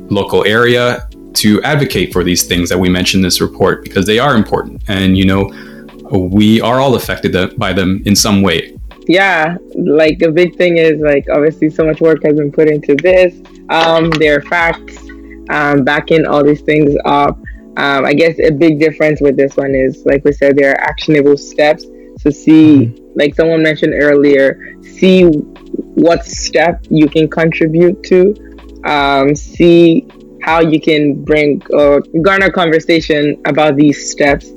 local 0.08 0.44
area 0.46 1.08
to 1.34 1.60
advocate 1.62 2.12
for 2.12 2.22
these 2.22 2.44
things 2.44 2.68
that 2.68 2.78
we 2.78 2.88
mentioned 2.88 3.20
in 3.20 3.26
this 3.26 3.40
report 3.40 3.82
because 3.82 4.06
they 4.06 4.18
are 4.18 4.36
important. 4.36 4.82
And, 4.88 5.18
you 5.18 5.26
know, 5.26 5.50
we 6.10 6.60
are 6.60 6.80
all 6.80 6.94
affected 6.94 7.58
by 7.58 7.72
them 7.72 8.02
in 8.06 8.14
some 8.14 8.42
way 8.42 8.74
yeah, 9.06 9.56
like 9.74 10.22
a 10.22 10.30
big 10.30 10.56
thing 10.56 10.78
is 10.78 11.00
like 11.00 11.26
obviously 11.30 11.70
so 11.70 11.84
much 11.84 12.00
work 12.00 12.22
has 12.24 12.36
been 12.36 12.50
put 12.50 12.68
into 12.68 12.94
this. 12.94 13.34
Um, 13.68 14.10
there 14.10 14.38
are 14.38 14.42
facts, 14.42 14.98
um, 15.50 15.84
backing 15.84 16.26
all 16.26 16.42
these 16.42 16.62
things 16.62 16.96
up. 17.04 17.38
Um, 17.76 18.04
I 18.04 18.14
guess 18.14 18.38
a 18.38 18.50
big 18.50 18.78
difference 18.78 19.20
with 19.20 19.36
this 19.36 19.56
one 19.56 19.74
is, 19.74 20.04
like 20.06 20.24
we 20.24 20.32
said, 20.32 20.56
there 20.56 20.72
are 20.72 20.80
actionable 20.80 21.36
steps. 21.36 21.84
So 22.20 22.30
see, 22.30 22.86
mm-hmm. 22.86 23.18
like 23.18 23.34
someone 23.34 23.62
mentioned 23.62 23.94
earlier, 23.94 24.76
see 24.82 25.24
what 25.24 26.24
step 26.24 26.84
you 26.88 27.08
can 27.08 27.28
contribute 27.28 28.02
to. 28.04 28.34
Um, 28.84 29.34
see 29.34 30.06
how 30.42 30.60
you 30.60 30.80
can 30.80 31.24
bring 31.24 31.62
or 31.70 32.02
garner 32.22 32.50
conversation 32.50 33.40
about 33.46 33.76
these 33.76 34.10
steps. 34.10 34.50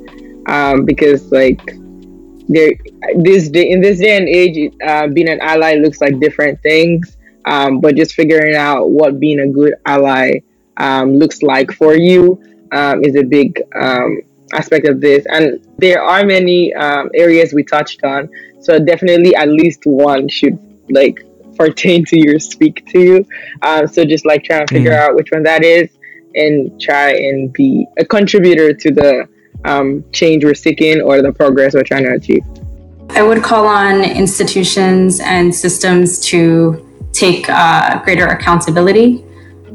Um, 0.46 0.84
because 0.84 1.30
like 1.32 1.60
there 2.48 2.72
this 3.16 3.48
day 3.48 3.70
in 3.70 3.80
this 3.80 3.98
day 3.98 4.16
and 4.16 4.28
age 4.28 4.72
uh, 4.86 5.06
being 5.08 5.28
an 5.28 5.40
ally 5.40 5.74
looks 5.74 6.00
like 6.00 6.18
different 6.18 6.60
things 6.62 7.16
um, 7.44 7.80
but 7.80 7.94
just 7.94 8.14
figuring 8.14 8.56
out 8.56 8.90
what 8.90 9.20
being 9.20 9.40
a 9.40 9.48
good 9.48 9.74
ally 9.86 10.40
um, 10.78 11.18
looks 11.18 11.42
like 11.42 11.70
for 11.70 11.94
you 11.94 12.42
um, 12.72 13.04
is 13.04 13.16
a 13.16 13.22
big 13.22 13.60
um, 13.74 14.20
aspect 14.52 14.86
of 14.88 15.00
this 15.00 15.26
and 15.30 15.64
there 15.78 16.02
are 16.02 16.24
many 16.24 16.72
um, 16.74 17.10
areas 17.14 17.52
we 17.52 17.62
touched 17.62 18.02
on 18.04 18.28
so 18.60 18.78
definitely 18.78 19.34
at 19.34 19.48
least 19.48 19.80
one 19.84 20.28
should 20.28 20.58
like 20.90 21.24
pertain 21.56 22.04
to 22.04 22.18
your 22.18 22.38
speak 22.38 22.86
to 22.86 23.00
you 23.00 23.26
um, 23.62 23.86
so 23.86 24.04
just 24.04 24.24
like 24.24 24.44
trying 24.44 24.66
to 24.66 24.74
figure 24.74 24.92
mm. 24.92 24.98
out 24.98 25.14
which 25.14 25.30
one 25.30 25.42
that 25.42 25.64
is 25.64 25.90
and 26.34 26.80
try 26.80 27.10
and 27.10 27.52
be 27.52 27.86
a 27.98 28.04
contributor 28.04 28.72
to 28.72 28.90
the 28.90 29.28
um, 29.64 30.04
change 30.12 30.44
we're 30.44 30.54
seeking 30.54 31.00
or 31.00 31.22
the 31.22 31.32
progress 31.32 31.74
we're 31.74 31.82
trying 31.82 32.04
to 32.04 32.12
achieve. 32.12 32.42
I 33.10 33.22
would 33.22 33.42
call 33.42 33.66
on 33.66 34.04
institutions 34.04 35.20
and 35.20 35.54
systems 35.54 36.20
to 36.26 36.84
take 37.12 37.48
uh, 37.48 38.02
greater 38.04 38.26
accountability, 38.26 39.24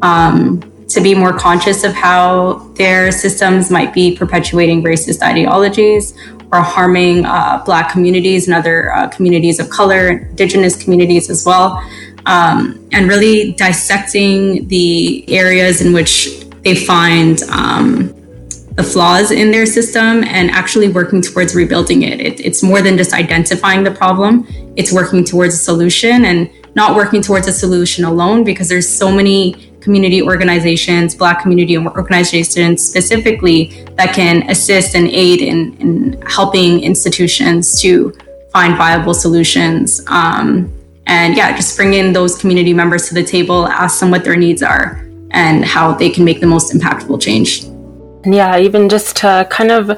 um, 0.02 0.62
to 0.94 1.02
be 1.02 1.16
more 1.16 1.34
conscious 1.34 1.84
of 1.84 1.94
how 1.94 2.70
their 2.76 3.12
systems 3.12 3.72
might 3.72 3.94
be 3.94 4.16
perpetuating 4.16 4.84
racist 4.84 5.22
ideologies 5.22 6.14
or 6.52 6.62
harming 6.62 7.26
uh, 7.26 7.64
Black 7.66 7.92
communities 7.92 8.48
and 8.48 8.56
other 8.56 8.94
uh, 8.94 9.08
communities 9.10 9.60
of 9.60 9.70
color, 9.70 10.10
Indigenous 10.10 10.82
communities 10.82 11.30
as 11.30 11.46
well, 11.46 11.84
um, 12.28 12.88
and 12.92 13.10
really 13.10 13.54
dissecting 13.54 14.68
the 14.68 15.28
areas 15.30 15.82
in 15.82 15.94
which 15.94 16.46
they 16.62 16.76
find 16.76 17.42
um, 17.44 18.14
the 18.76 18.84
flaws 18.84 19.32
in 19.32 19.52
their 19.52 19.66
system 19.66 20.24
and 20.24 20.50
actually 20.52 20.90
working 20.90 21.22
towards 21.22 21.56
rebuilding 21.56 22.04
it. 22.04 22.22
it. 22.22 22.40
It's 22.40 22.62
more 22.62 22.82
than 22.82 22.98
just 22.98 23.14
identifying 23.14 23.84
the 23.84 23.92
problem, 23.92 24.48
it's 24.76 24.92
working 24.92 25.24
towards 25.24 25.56
a 25.56 25.58
solution 25.58 26.26
and 26.26 26.50
not 26.76 26.96
working 26.96 27.22
towards 27.22 27.48
a 27.48 27.52
solution 27.52 28.04
alone 28.04 28.44
because 28.44 28.70
there's 28.70 28.88
so 28.88 29.12
many 29.12 29.73
community 29.84 30.22
organizations, 30.22 31.14
Black 31.14 31.42
community 31.42 31.78
organizations 31.78 32.82
specifically, 32.82 33.86
that 33.98 34.14
can 34.16 34.50
assist 34.50 34.96
and 34.96 35.08
aid 35.08 35.42
in, 35.42 35.78
in 35.80 36.22
helping 36.24 36.82
institutions 36.82 37.80
to 37.82 38.14
find 38.52 38.78
viable 38.78 39.14
solutions. 39.14 40.02
Um, 40.08 40.74
and 41.06 41.36
yeah, 41.36 41.56
just 41.56 41.76
bring 41.76 41.94
in 41.94 42.14
those 42.14 42.38
community 42.38 42.74
members 42.74 43.08
to 43.10 43.14
the 43.14 43.24
table, 43.24 43.68
ask 43.68 44.00
them 44.00 44.10
what 44.10 44.24
their 44.24 44.38
needs 44.38 44.64
are 44.64 45.06
and 45.32 45.66
how 45.66 45.94
they 45.94 46.10
can 46.10 46.24
make 46.24 46.40
the 46.40 46.48
most 46.48 46.74
impactful 46.74 47.22
change. 47.22 47.64
And 48.24 48.34
yeah, 48.34 48.58
even 48.58 48.88
just 48.88 49.18
to 49.18 49.46
kind 49.50 49.72
of 49.72 49.98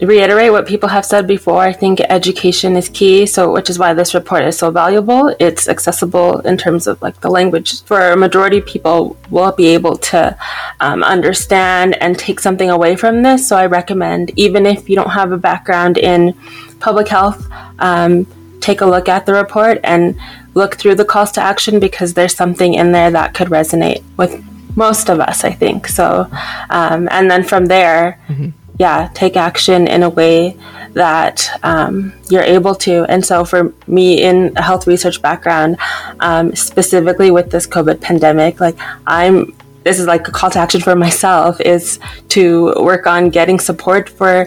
reiterate 0.00 0.52
what 0.52 0.66
people 0.66 0.88
have 0.88 1.04
said 1.04 1.26
before, 1.26 1.58
I 1.58 1.72
think 1.72 2.00
education 2.00 2.76
is 2.76 2.88
key. 2.88 3.26
So, 3.26 3.52
which 3.52 3.68
is 3.68 3.78
why 3.78 3.94
this 3.94 4.14
report 4.14 4.44
is 4.44 4.56
so 4.56 4.70
valuable. 4.70 5.34
It's 5.40 5.68
accessible 5.68 6.40
in 6.40 6.56
terms 6.56 6.86
of 6.86 7.00
like 7.02 7.20
the 7.20 7.30
language 7.30 7.82
for 7.82 8.12
a 8.12 8.16
majority 8.16 8.60
people 8.60 9.16
will 9.30 9.52
be 9.52 9.68
able 9.68 9.96
to 9.96 10.36
um, 10.80 11.02
understand 11.02 11.96
and 12.02 12.18
take 12.18 12.40
something 12.40 12.70
away 12.70 12.96
from 12.96 13.22
this. 13.22 13.48
So, 13.48 13.56
I 13.56 13.66
recommend 13.66 14.32
even 14.36 14.66
if 14.66 14.88
you 14.88 14.96
don't 14.96 15.10
have 15.10 15.32
a 15.32 15.38
background 15.38 15.98
in 15.98 16.34
public 16.80 17.08
health, 17.08 17.46
um, 17.78 18.26
take 18.60 18.80
a 18.80 18.86
look 18.86 19.08
at 19.08 19.26
the 19.26 19.32
report 19.32 19.80
and 19.84 20.18
look 20.54 20.76
through 20.76 20.94
the 20.94 21.04
calls 21.04 21.32
to 21.32 21.40
action 21.40 21.80
because 21.80 22.14
there's 22.14 22.34
something 22.34 22.74
in 22.74 22.92
there 22.92 23.10
that 23.10 23.34
could 23.34 23.48
resonate 23.48 24.02
with 24.16 24.44
most 24.76 25.08
of 25.08 25.20
us, 25.20 25.44
I 25.44 25.52
think. 25.52 25.88
So, 25.88 26.28
um, 26.70 27.08
and 27.10 27.30
then 27.30 27.42
from 27.42 27.66
there, 27.66 28.20
mm-hmm. 28.28 28.50
Yeah, 28.78 29.10
take 29.14 29.36
action 29.36 29.88
in 29.88 30.02
a 30.02 30.08
way 30.08 30.56
that 30.94 31.58
um, 31.62 32.12
you're 32.30 32.42
able 32.42 32.74
to. 32.76 33.04
And 33.04 33.24
so, 33.24 33.44
for 33.44 33.74
me, 33.86 34.22
in 34.22 34.52
a 34.56 34.62
health 34.62 34.86
research 34.86 35.20
background, 35.20 35.78
um, 36.20 36.54
specifically 36.54 37.30
with 37.30 37.50
this 37.50 37.66
COVID 37.66 38.00
pandemic, 38.00 38.60
like 38.60 38.76
I'm 39.06 39.54
this 39.84 39.98
is 39.98 40.06
like 40.06 40.28
a 40.28 40.30
call 40.30 40.50
to 40.50 40.58
action 40.58 40.80
for 40.80 40.94
myself 40.94 41.60
is 41.60 41.98
to 42.28 42.74
work 42.78 43.06
on 43.06 43.30
getting 43.30 43.58
support 43.58 44.08
for 44.08 44.46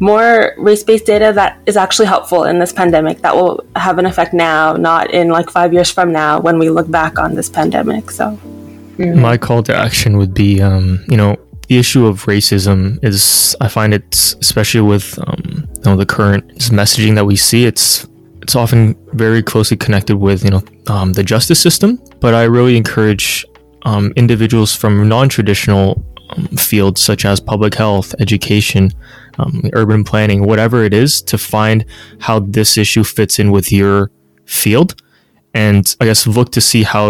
more 0.00 0.54
race-based 0.58 1.06
data 1.06 1.32
that 1.34 1.58
is 1.64 1.76
actually 1.76 2.06
helpful 2.06 2.44
in 2.44 2.58
this 2.58 2.72
pandemic 2.72 3.22
that 3.22 3.34
will 3.34 3.64
have 3.76 3.98
an 3.98 4.04
effect 4.04 4.34
now 4.34 4.74
not 4.74 5.10
in 5.12 5.28
like 5.28 5.48
five 5.48 5.72
years 5.72 5.90
from 5.90 6.12
now 6.12 6.40
when 6.40 6.58
we 6.58 6.68
look 6.68 6.90
back 6.90 7.18
on 7.18 7.34
this 7.34 7.48
pandemic 7.48 8.10
so 8.10 8.38
my 8.98 9.38
call 9.38 9.62
to 9.62 9.74
action 9.74 10.18
would 10.18 10.34
be 10.34 10.60
um, 10.60 11.02
you 11.08 11.16
know 11.16 11.38
the 11.72 11.78
issue 11.78 12.04
of 12.06 12.26
racism 12.26 12.80
is 13.02 13.56
i 13.62 13.68
find 13.76 13.94
it 13.94 14.14
especially 14.46 14.84
with 14.92 15.06
um, 15.26 15.66
you 15.76 15.84
know 15.86 15.96
the 15.96 16.10
current 16.16 16.46
messaging 16.80 17.14
that 17.14 17.24
we 17.24 17.36
see 17.48 17.64
it's 17.64 18.06
it's 18.42 18.54
often 18.54 18.80
very 19.24 19.42
closely 19.42 19.76
connected 19.76 20.16
with 20.16 20.44
you 20.44 20.50
know 20.50 20.62
um, 20.88 21.12
the 21.18 21.24
justice 21.32 21.60
system. 21.66 21.90
But 22.20 22.34
i 22.34 22.42
really 22.42 22.76
encourage 22.76 23.46
um, 23.90 24.12
individuals 24.16 24.70
from 24.80 25.08
non-traditional 25.08 25.88
um, 26.30 26.44
fields 26.68 27.00
such 27.00 27.24
as 27.24 27.40
public 27.40 27.74
health 27.74 28.14
education 28.24 28.90
um, 29.38 29.54
urban 29.72 30.04
planning 30.04 30.38
whatever 30.50 30.78
it 30.88 30.92
is 30.92 31.22
to 31.30 31.38
find 31.38 31.86
how 32.26 32.36
this 32.58 32.76
issue 32.76 33.04
fits 33.04 33.38
in 33.38 33.50
with 33.50 33.72
your 33.72 34.10
field. 34.44 34.90
And 35.54 35.84
i 36.00 36.04
guess 36.04 36.26
look 36.26 36.52
to 36.52 36.60
see 36.60 36.82
how 36.82 37.04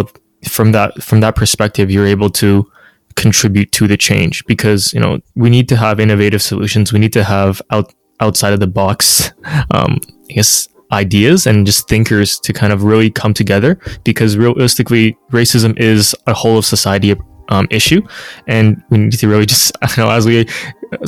from 0.56 0.68
that 0.76 1.02
from 1.08 1.18
that 1.24 1.34
perspective 1.42 1.90
you're 1.90 2.10
able 2.16 2.30
to 2.42 2.70
contribute 3.16 3.72
to 3.72 3.86
the 3.86 3.96
change 3.96 4.44
because 4.46 4.92
you 4.92 5.00
know 5.00 5.18
we 5.34 5.50
need 5.50 5.68
to 5.68 5.76
have 5.76 6.00
innovative 6.00 6.42
solutions. 6.42 6.92
We 6.92 6.98
need 6.98 7.12
to 7.14 7.24
have 7.24 7.60
out 7.70 7.92
outside 8.20 8.52
of 8.52 8.60
the 8.60 8.68
box 8.68 9.32
um, 9.72 9.98
i 10.30 10.34
guess 10.34 10.68
ideas 10.92 11.46
and 11.46 11.66
just 11.66 11.88
thinkers 11.88 12.38
to 12.38 12.52
kind 12.52 12.72
of 12.72 12.84
really 12.84 13.10
come 13.10 13.32
together 13.34 13.78
because 14.04 14.36
realistically 14.36 15.16
racism 15.30 15.76
is 15.78 16.14
a 16.26 16.34
whole 16.34 16.58
of 16.58 16.66
society 16.66 17.14
um, 17.48 17.66
issue. 17.70 18.02
And 18.46 18.82
we 18.90 18.98
need 18.98 19.12
to 19.12 19.28
really 19.28 19.46
just 19.54 19.72
i 19.82 19.88
know 19.96 20.10
as 20.10 20.26
we 20.26 20.46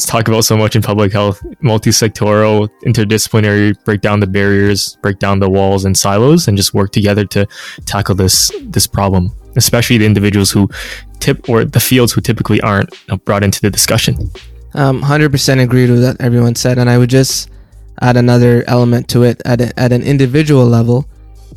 talk 0.06 0.28
about 0.28 0.44
so 0.44 0.56
much 0.56 0.74
in 0.74 0.82
public 0.82 1.12
health 1.12 1.42
multi-sectoral 1.60 2.68
interdisciplinary 2.86 3.76
break 3.84 4.00
down 4.00 4.20
the 4.20 4.26
barriers 4.26 4.96
break 5.02 5.18
down 5.18 5.40
the 5.40 5.50
walls 5.50 5.84
and 5.84 5.96
silos 5.96 6.48
and 6.48 6.56
just 6.56 6.72
work 6.72 6.90
together 6.90 7.24
to 7.26 7.46
tackle 7.84 8.14
this 8.14 8.50
this 8.62 8.86
problem 8.86 9.30
especially 9.56 9.98
the 9.98 10.06
individuals 10.06 10.50
who 10.50 10.68
tip 11.20 11.48
or 11.48 11.64
the 11.64 11.80
fields 11.80 12.12
who 12.12 12.20
typically 12.20 12.60
aren't 12.60 12.90
brought 13.24 13.42
into 13.42 13.60
the 13.60 13.70
discussion. 13.70 14.30
Um, 14.74 15.02
100% 15.02 15.62
agreed 15.62 15.90
with 15.90 16.04
what 16.04 16.20
everyone 16.20 16.56
said 16.56 16.78
and 16.78 16.90
i 16.90 16.98
would 16.98 17.10
just 17.10 17.48
add 18.00 18.16
another 18.16 18.64
element 18.66 19.06
to 19.10 19.22
it. 19.22 19.40
At, 19.44 19.60
a, 19.60 19.78
at 19.78 19.92
an 19.92 20.02
individual 20.02 20.66
level 20.66 21.06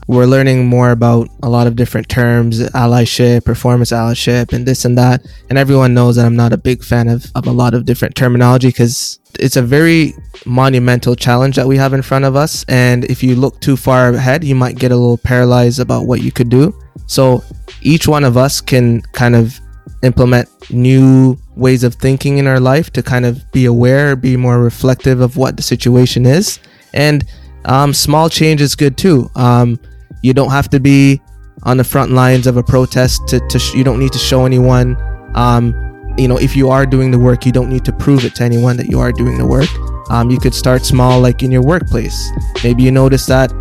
we're 0.08 0.26
learning 0.26 0.68
more 0.68 0.91
about 0.91 1.28
a 1.43 1.50
lot 1.50 1.68
of 1.68 1.76
different 1.76 2.08
terms 2.08 2.60
allyship 2.70 3.43
performance 3.43 3.91
allyship 3.91 4.54
and 4.54 4.66
this 4.66 4.86
and 4.86 4.98
that 4.98 5.26
and 5.50 5.58
everyone 5.58 5.93
knows 5.93 6.16
that 6.16 6.26
i'm 6.26 6.36
not 6.36 6.54
a 6.54 6.58
big 6.58 6.84
fan 6.84 7.08
of, 7.08 7.26
of 7.36 7.48
a 7.48 7.52
lot 7.52 7.74
of 7.74 7.86
different 7.86 8.16
terminology 8.16 8.68
because 8.68 9.20
it's 9.39 9.56
a 9.56 9.62
very 9.62 10.14
monumental 10.45 11.16
challenge 11.16 11.56
that 11.56 11.68
we 11.68 11.76
have 11.76 11.93
in 11.93 12.02
front 12.02 12.24
of 12.24 12.36
us 12.36 12.64
and 12.68 13.04
if 13.06 13.24
you 13.24 13.36
look 13.36 13.60
too 13.60 13.76
far 13.76 14.10
ahead 14.10 14.43
you 14.43 14.56
might 14.56 14.78
get 14.78 14.91
a 14.91 14.95
little 14.95 15.18
paralyzed 15.18 15.80
about 15.80 16.06
what 16.06 16.22
you 16.22 16.32
could 16.32 16.50
do 16.50 16.74
so 17.08 17.43
each 17.82 18.08
one 18.08 18.24
of 18.24 18.38
us 18.38 18.62
can 18.62 19.01
kind 19.14 19.36
of 19.36 19.60
implement 20.03 20.47
new 20.70 21.38
ways 21.55 21.84
of 21.84 21.95
thinking 21.95 22.38
in 22.38 22.45
our 22.45 22.60
life 22.60 22.91
to 22.91 23.01
kind 23.01 23.26
of 23.26 23.49
be 23.51 23.66
aware 23.66 24.16
be 24.16 24.38
more 24.38 24.62
reflective 24.62 25.22
of 25.22 25.38
what 25.38 25.58
the 25.58 25.64
situation 25.64 26.26
is. 26.26 26.60
And 26.93 27.26
um, 27.66 27.93
small 27.93 28.30
change 28.30 28.62
is 28.62 28.76
good 28.76 28.97
too. 28.97 29.30
Um, 29.36 29.80
you 30.22 30.34
don't 30.34 30.51
have 30.51 30.70
to 30.70 30.80
be 30.80 31.22
on 31.64 31.78
the 31.78 31.84
front 31.84 32.12
lines 32.12 32.45
of 32.45 32.58
a 32.58 32.64
protest 32.64 33.28
to, 33.30 33.39
to 33.47 33.58
sh- 33.58 33.74
you 33.74 33.84
don't 33.84 33.99
need 33.99 34.14
to 34.14 34.20
show 34.20 34.45
anyone 34.45 34.95
um, 35.36 35.74
you 36.18 36.28
know 36.28 36.38
if 36.38 36.55
you 36.55 36.70
are 36.70 36.86
doing 36.86 37.10
the 37.10 37.18
work 37.18 37.45
you 37.45 37.51
don't 37.51 37.70
need 37.70 37.84
to 37.84 37.91
prove 37.91 38.24
it 38.26 38.36
to 38.36 38.43
anyone 38.43 38.78
that 38.78 38.88
you 38.88 38.99
are 38.99 39.12
doing 39.12 39.38
the 39.38 39.45
work. 39.45 39.70
Um, 40.10 40.30
you 40.30 40.39
could 40.39 40.53
start 40.53 40.86
small 40.86 41.20
like 41.20 41.43
in 41.43 41.51
your 41.51 41.64
workplace. 41.64 42.32
Maybe 42.64 42.84
you 42.84 42.91
notice 42.91 43.26
that 43.26 43.51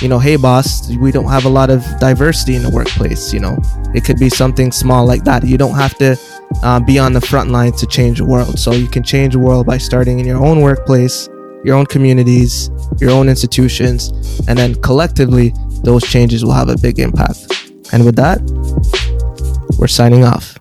you 0.00 0.08
know 0.08 0.18
hey 0.18 0.36
boss 0.36 0.88
we 0.96 1.10
don't 1.10 1.28
have 1.28 1.44
a 1.44 1.48
lot 1.48 1.70
of 1.70 1.84
diversity 1.98 2.54
in 2.56 2.62
the 2.62 2.70
workplace 2.70 3.32
you 3.32 3.40
know 3.40 3.58
it 3.94 4.04
could 4.04 4.18
be 4.18 4.28
something 4.28 4.70
small 4.70 5.04
like 5.04 5.24
that 5.24 5.44
you 5.44 5.58
don't 5.58 5.74
have 5.74 5.96
to 5.98 6.16
uh, 6.62 6.80
be 6.80 6.98
on 6.98 7.12
the 7.12 7.20
front 7.20 7.50
line 7.50 7.72
to 7.72 7.86
change 7.86 8.18
the 8.18 8.24
world 8.24 8.58
so 8.58 8.72
you 8.72 8.88
can 8.88 9.02
change 9.02 9.32
the 9.34 9.38
world 9.38 9.66
by 9.66 9.78
starting 9.78 10.18
in 10.18 10.26
your 10.26 10.42
own 10.42 10.60
workplace 10.60 11.28
your 11.64 11.74
own 11.74 11.86
communities 11.86 12.70
your 13.00 13.10
own 13.10 13.28
institutions 13.28 14.10
and 14.48 14.58
then 14.58 14.74
collectively 14.82 15.52
those 15.82 16.02
changes 16.04 16.44
will 16.44 16.52
have 16.52 16.68
a 16.68 16.76
big 16.76 16.98
impact. 16.98 17.46
And 17.92 18.04
with 18.04 18.16
that, 18.16 18.40
we're 19.78 19.86
signing 19.86 20.24
off. 20.24 20.58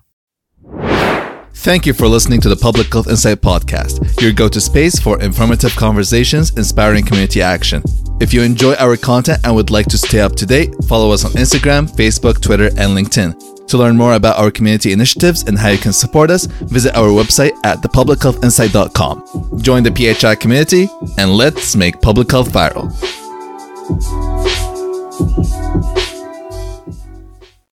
Thank 1.53 1.85
you 1.85 1.93
for 1.93 2.07
listening 2.07 2.39
to 2.41 2.49
the 2.49 2.55
Public 2.55 2.91
Health 2.93 3.09
Insight 3.09 3.41
Podcast, 3.41 4.21
your 4.21 4.31
go 4.31 4.47
to 4.47 4.61
space 4.61 4.99
for 4.99 5.19
informative 5.21 5.75
conversations, 5.75 6.55
inspiring 6.55 7.03
community 7.03 7.41
action. 7.41 7.83
If 8.19 8.33
you 8.33 8.41
enjoy 8.41 8.73
our 8.75 8.97
content 8.97 9.39
and 9.43 9.55
would 9.55 9.69
like 9.69 9.85
to 9.87 9.97
stay 9.97 10.19
up 10.19 10.35
to 10.37 10.45
date, 10.45 10.73
follow 10.87 11.11
us 11.11 11.23
on 11.23 11.31
Instagram, 11.31 11.87
Facebook, 11.87 12.41
Twitter, 12.41 12.67
and 12.67 12.97
LinkedIn. 12.97 13.67
To 13.67 13.77
learn 13.77 13.95
more 13.97 14.13
about 14.13 14.37
our 14.37 14.49
community 14.49 14.91
initiatives 14.91 15.43
and 15.43 15.57
how 15.57 15.69
you 15.69 15.77
can 15.77 15.93
support 15.93 16.31
us, 16.31 16.45
visit 16.45 16.95
our 16.95 17.09
website 17.09 17.51
at 17.63 17.79
thepublichealthinsight.com. 17.79 19.61
Join 19.61 19.83
the 19.83 19.91
PHI 19.91 20.35
community 20.35 20.89
and 21.17 21.31
let's 21.31 21.75
make 21.75 22.01
public 22.01 22.31
health 22.31 22.51
viral. 22.51 22.87